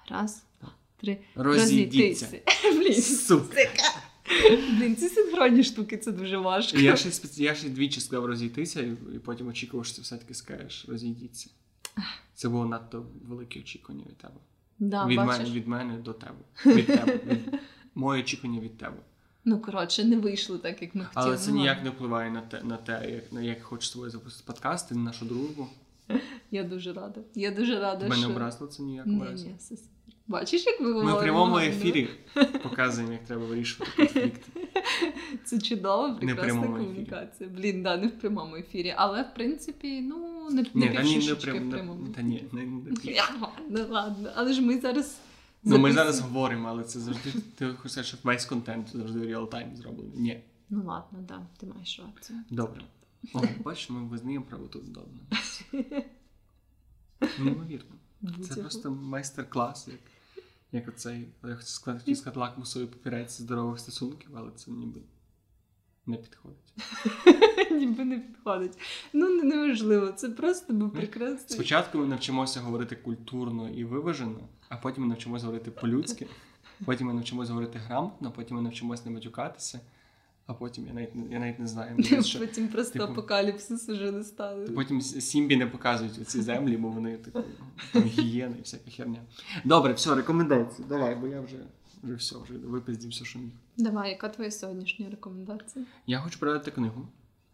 [0.10, 1.18] Раз, два, три.
[1.36, 2.28] Розійдіться.
[2.74, 3.56] Блін, Сука.
[4.78, 6.78] блін, ці синхронні штуки це дуже важко.
[6.78, 7.10] Я ще
[7.44, 11.50] я ще двічі сказав розійтися, і, і потім очікував, що ти все-таки скажеш розійдіться.
[12.36, 14.40] Це було надто велике очікування від тебе.
[14.80, 15.38] Да, від, бачиш?
[15.38, 16.40] мене, від мене до тебе.
[16.66, 17.20] Від тебе.
[17.26, 17.60] Від...
[17.96, 18.98] Моє очікування від тебе.
[19.46, 21.26] Ну коротше, не вийшло так, як ми хотіли.
[21.26, 23.92] Але це Ну, ніяк не впливає на те, на те як, на як хочу з
[23.92, 25.68] тобою запустити подкаст і на нашу дружбу.
[26.52, 27.22] Я дуже рада.
[27.36, 28.30] Я дуже рада, Тебе не що...
[28.30, 29.76] образило це ніяк Ні, ні, все.
[30.28, 32.10] Бачиш, як ми Ми в прямому ефірі
[32.64, 34.52] показуємо, як треба вирішувати конфлікти.
[35.46, 36.88] Це чудова, Не прекрасна прямому ефірі.
[36.88, 37.50] комунікація.
[37.50, 38.94] Блін, да, не в прямому ефірі.
[38.98, 42.08] Але в принципі, ну, не, не не прям, в не- прямому.
[42.08, 43.16] та ні, не, не пів.
[43.42, 44.30] Ладно, ладно.
[44.36, 45.18] Але ж ми зараз.
[45.64, 47.32] Ну, ми зараз говоримо, але це завжди.
[47.56, 50.14] Ти хочеш сказати, що весь контент завжди в реал-тайм зроблений.
[50.16, 50.44] Ні.
[50.70, 52.40] Ну ладно, да, ти маєш рацію.
[52.50, 52.82] Добре.
[53.34, 55.20] О, бачиш, ми визнаємо правоту здобно.
[57.40, 57.96] Неймовірно.
[58.50, 60.00] Це просто майстер-клас, як,
[60.72, 65.02] як оцей, я хочу сказати, сказати лакмусовий папірець здорових стосунків, але це ніби
[66.06, 66.74] не підходить.
[67.72, 68.78] Ніби не підходить.
[69.14, 71.50] Ну, неважливо, це просто був прекрасний.
[71.50, 76.28] Спочатку ми навчимося говорити культурно і виважено, а потім ми навчимося говорити по-людськи,
[76.86, 79.80] потім ми навчимося говорити грамотно, потім ми навчимося не матюкатися,
[80.46, 82.04] а потім я навіть, я навіть не знаю.
[82.24, 84.66] Що, Потім просто типу, апокаліпсис уже не стали.
[84.66, 87.44] Потім Сімбі не показують оці землі, бо вони типу
[87.94, 89.20] там гієни і всяка херня.
[89.64, 90.88] Добре, все, рекомендації.
[90.90, 91.58] Давай, бо я вже,
[92.04, 93.52] вже все, вже випиздів все, що міг.
[93.78, 95.86] Давай, яка твоя сьогоднішня рекомендація?
[96.08, 97.08] Я хочу передати книгу,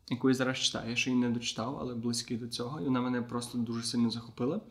[0.09, 0.89] яку я зараз читаю.
[0.89, 2.81] Я ще її не дочитав, але близький до цього.
[2.81, 4.61] І вона мене просто дуже сильно захопила.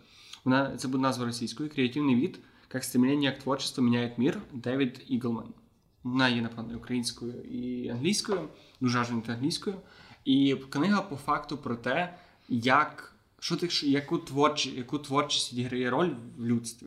[0.49, 2.39] Вона це буде назва російською Креативний від,
[2.75, 5.49] як стремлення, як творчество міняє мір Девід Іглман.
[6.03, 8.49] Вона є, напевно, українською і англійською,
[8.81, 9.77] дуже аж англійською.
[10.25, 12.15] І книга по факту про те,
[12.49, 16.87] як що ти яку творчі, яку творчість відіграє роль в людстві.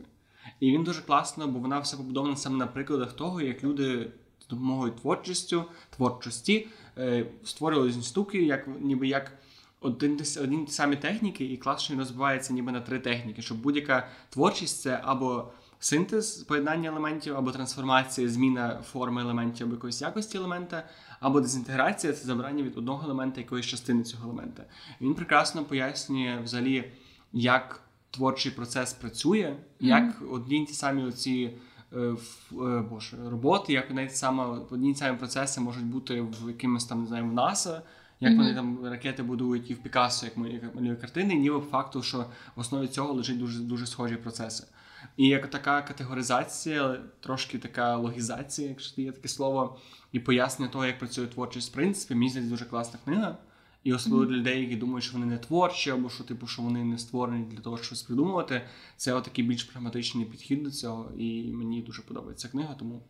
[0.60, 4.10] І він дуже класно, бо вона все побудована саме на прикладах того, як люди
[4.40, 5.64] з допомогою творчістю,
[5.96, 9.32] творчості е, створювали штуки, як ніби як
[9.82, 13.58] один один ті самі техніки, і клас, що він розвивається ніби на три техніки, щоб
[13.58, 15.52] будь-яка творчість це або
[15.82, 20.88] синтез поєднання елементів, або трансформація, зміна форми елементів або якоїсь якості елемента,
[21.20, 24.64] або дезінтеграція це забрання від одного елемента якоїсь частини цього елемента.
[25.00, 26.92] Він прекрасно пояснює взагалі,
[27.32, 27.80] як
[28.10, 30.32] творчий процес працює, як mm-hmm.
[30.32, 31.50] одні ті самі оці.
[31.96, 32.16] Е,
[32.90, 37.24] боже, роботи, як навіть саме одні самі процеси можуть бути в якимось там не знаю,
[37.24, 37.82] в НАСА,
[38.22, 38.36] як mm-hmm.
[38.36, 40.36] вони там ракети будують і в Пікассо, як
[40.74, 44.64] малює картини, ніби факту, що в основі цього лежить дуже дуже схожі процеси.
[45.16, 49.78] І як така категоризація, трошки така логізація, якщо є таке слово,
[50.12, 53.38] і пояснення того, як працює творчість в принципі, мені здається дуже класна книга.
[53.84, 56.84] І особливо для людей, які думають, що вони не творчі, або що типу, що вони
[56.84, 58.62] не створені для того, щоб щось придумувати.
[58.96, 63.02] Це отакий більш прагматичний підхід до цього, і мені дуже подобається книга, тому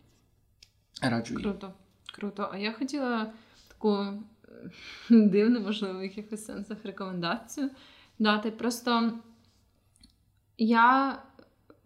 [1.02, 1.44] раджу її.
[1.44, 1.72] Круто,
[2.14, 2.50] круто.
[2.52, 3.32] А я хотіла
[3.68, 4.06] таку
[5.10, 7.70] дивну, можливо, в якихось сенсах рекомендацію
[8.18, 8.50] дати.
[8.50, 9.12] Просто
[10.58, 11.18] я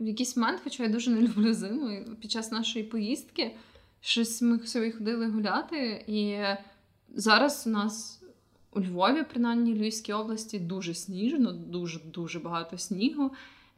[0.00, 3.56] в якийсь момент, хоча я дуже не люблю зиму, під час нашої поїздки
[4.00, 6.38] щось ми собі ходили гуляти, і
[7.14, 8.22] зараз у нас
[8.72, 13.32] у Львові, принаймні Львівській області, дуже сніжно, дуже дуже багато снігу.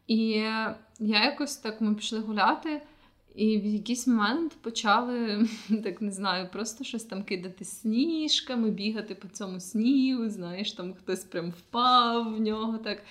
[0.06, 2.82] І я якось так ми пішли гуляти.
[3.38, 5.48] І в якийсь момент почали,
[5.84, 11.24] так не знаю, просто щось там кидати сніжками, бігати по цьому снігу, знаєш, там хтось
[11.24, 12.78] прям впав в нього.
[12.78, 13.02] так.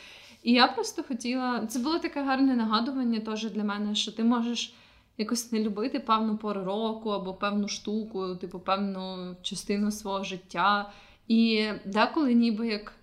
[0.44, 1.66] І я просто хотіла.
[1.68, 4.74] Це було таке гарне нагадування теж для мене, що ти можеш
[5.18, 10.92] якось не любити певну пору року або певну штуку, типу певну частину свого життя.
[11.28, 12.94] І деколи, ніби як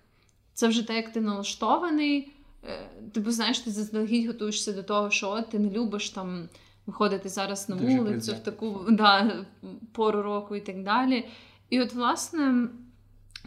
[0.55, 2.33] це вже те, як ти налаштований.
[2.65, 6.49] Е, типу, знаєш, ти заздалегідь готуєшся до того, що ти не любиш там
[6.87, 9.45] виходити зараз на Дуже вулицю в таку да,
[9.93, 11.29] пору року і так далі.
[11.71, 12.69] І от, власне,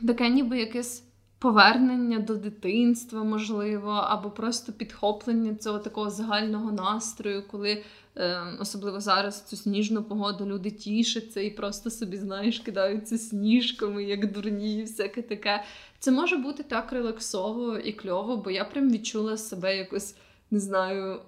[0.08, 1.04] таке ніби якесь
[1.40, 7.84] повернення до дитинства, можливо, або просто підхоплення цього такого загального настрою, коли
[8.16, 14.32] е, особливо зараз цю сніжну погоду люди тішаться і просто собі, знаєш, кидаються сніжками, як
[14.32, 15.64] дурні, і всяке таке.
[16.00, 20.16] Це може бути так релаксово і кльово, бо я прям відчула себе якось,
[20.52, 21.20] не знаю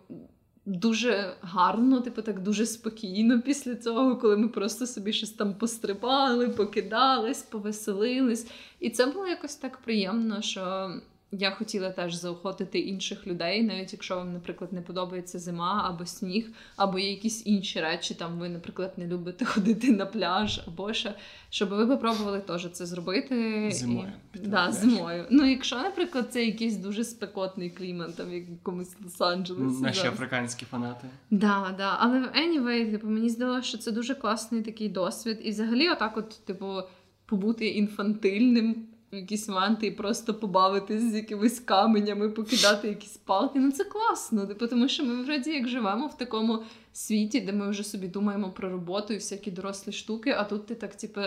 [0.70, 6.50] дуже гарно, типу так дуже спокійно після цього, коли ми просто собі щось там пострибали,
[6.50, 8.48] покидались, повеселились.
[8.80, 10.94] І це було якось так приємно, що
[11.32, 16.52] я хотіла теж заохотити інших людей, навіть якщо вам, наприклад, не подобається зима або сніг,
[16.76, 21.14] або є якісь інші речі, там ви, наприклад, не любите ходити на пляж, або ще,
[21.50, 24.12] щоб ви попробували теж це зробити зимою.
[24.34, 25.26] І, да, зимою.
[25.30, 29.82] Ну, якщо, наприклад, це якийсь дуже спекотний клімат, там в якомусь Лос-Анджелесі.
[29.82, 30.10] Наші да.
[30.10, 31.08] африканські фанати.
[31.32, 31.98] Да, да.
[32.00, 35.40] Але anyway, типу, мені здалося, що це дуже класний такий досвід.
[35.44, 36.82] І взагалі, отак, от, типу,
[37.26, 43.60] побути інфантильним якісь манти і просто побавитись з якимись каменями, покидати якісь палки.
[43.60, 47.70] Ну це класно, типу, тому що ми вроді як живемо в такому світі, де ми
[47.70, 51.22] вже собі думаємо про роботу і всякі дорослі штуки, а тут ти так, типу,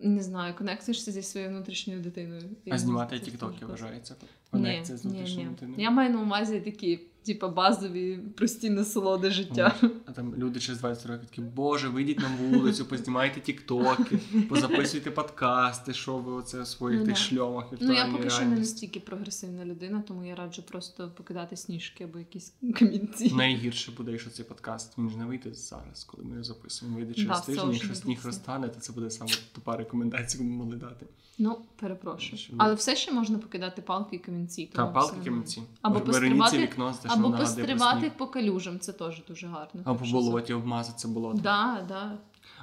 [0.00, 2.42] не знаю, конектишся зі своєю внутрішньою дитиною.
[2.70, 4.14] А знімати тіктоки вважається?
[4.50, 5.80] Конекція з внутрішньою дитиною?
[5.80, 9.74] Я маю на увазі такі типа базові прості насолоди життя.
[10.06, 14.18] А там люди через 20 років такі, боже, вийдіть на вулицю, познімайте тіктоки,
[14.48, 17.64] позаписуйте подкасти, що ви оце в своїх ну, тих шльомах.
[17.80, 22.18] Ну я поки що не настільки прогресивна людина, тому я раджу просто покидати сніжки або
[22.18, 23.34] якісь камінці.
[23.34, 26.96] Найгірше буде, якщо цей подкаст він ж не вийде зараз, коли ми його записуємо.
[26.96, 30.64] Вийде через да, тиждень, якщо сніг розтане, то це буде саме тупа рекомендація, яку ми
[30.64, 31.06] могли дати.
[31.38, 32.54] Ну, перепрошую.
[32.58, 34.70] Але все ще можна покидати палки і камінці.
[34.72, 35.62] Та палки і камінці.
[35.82, 39.82] Або пострибати, вікно, або пострибати по калюжам, це теж дуже гарно.
[39.84, 41.40] Або по болоті обмазатися болотом.
[41.40, 42.18] Да, да.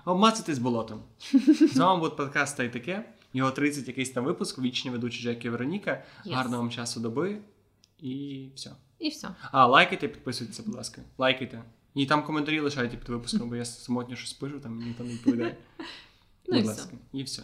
[0.05, 1.01] Обмазатись болотом.
[1.73, 3.09] З вами був подкаст та й таке.
[3.33, 6.03] Його 30 якийсь там випуск, вічні ведучі Джекі Вероніка.
[6.25, 6.33] Yes.
[6.33, 7.37] Гарного вам часу доби
[7.99, 8.71] і все.
[8.99, 9.29] І все.
[9.51, 11.01] А, лайкайте, підписуйтесь, будь ласка.
[11.17, 11.63] Лайкайте.
[11.95, 15.57] І там коментарі лишайте під випуском, бо я самотньо щось пишу, там ніхто не відповідає.
[16.47, 16.81] Ну і Будь все.
[16.81, 16.97] ласка.
[17.13, 17.43] І все.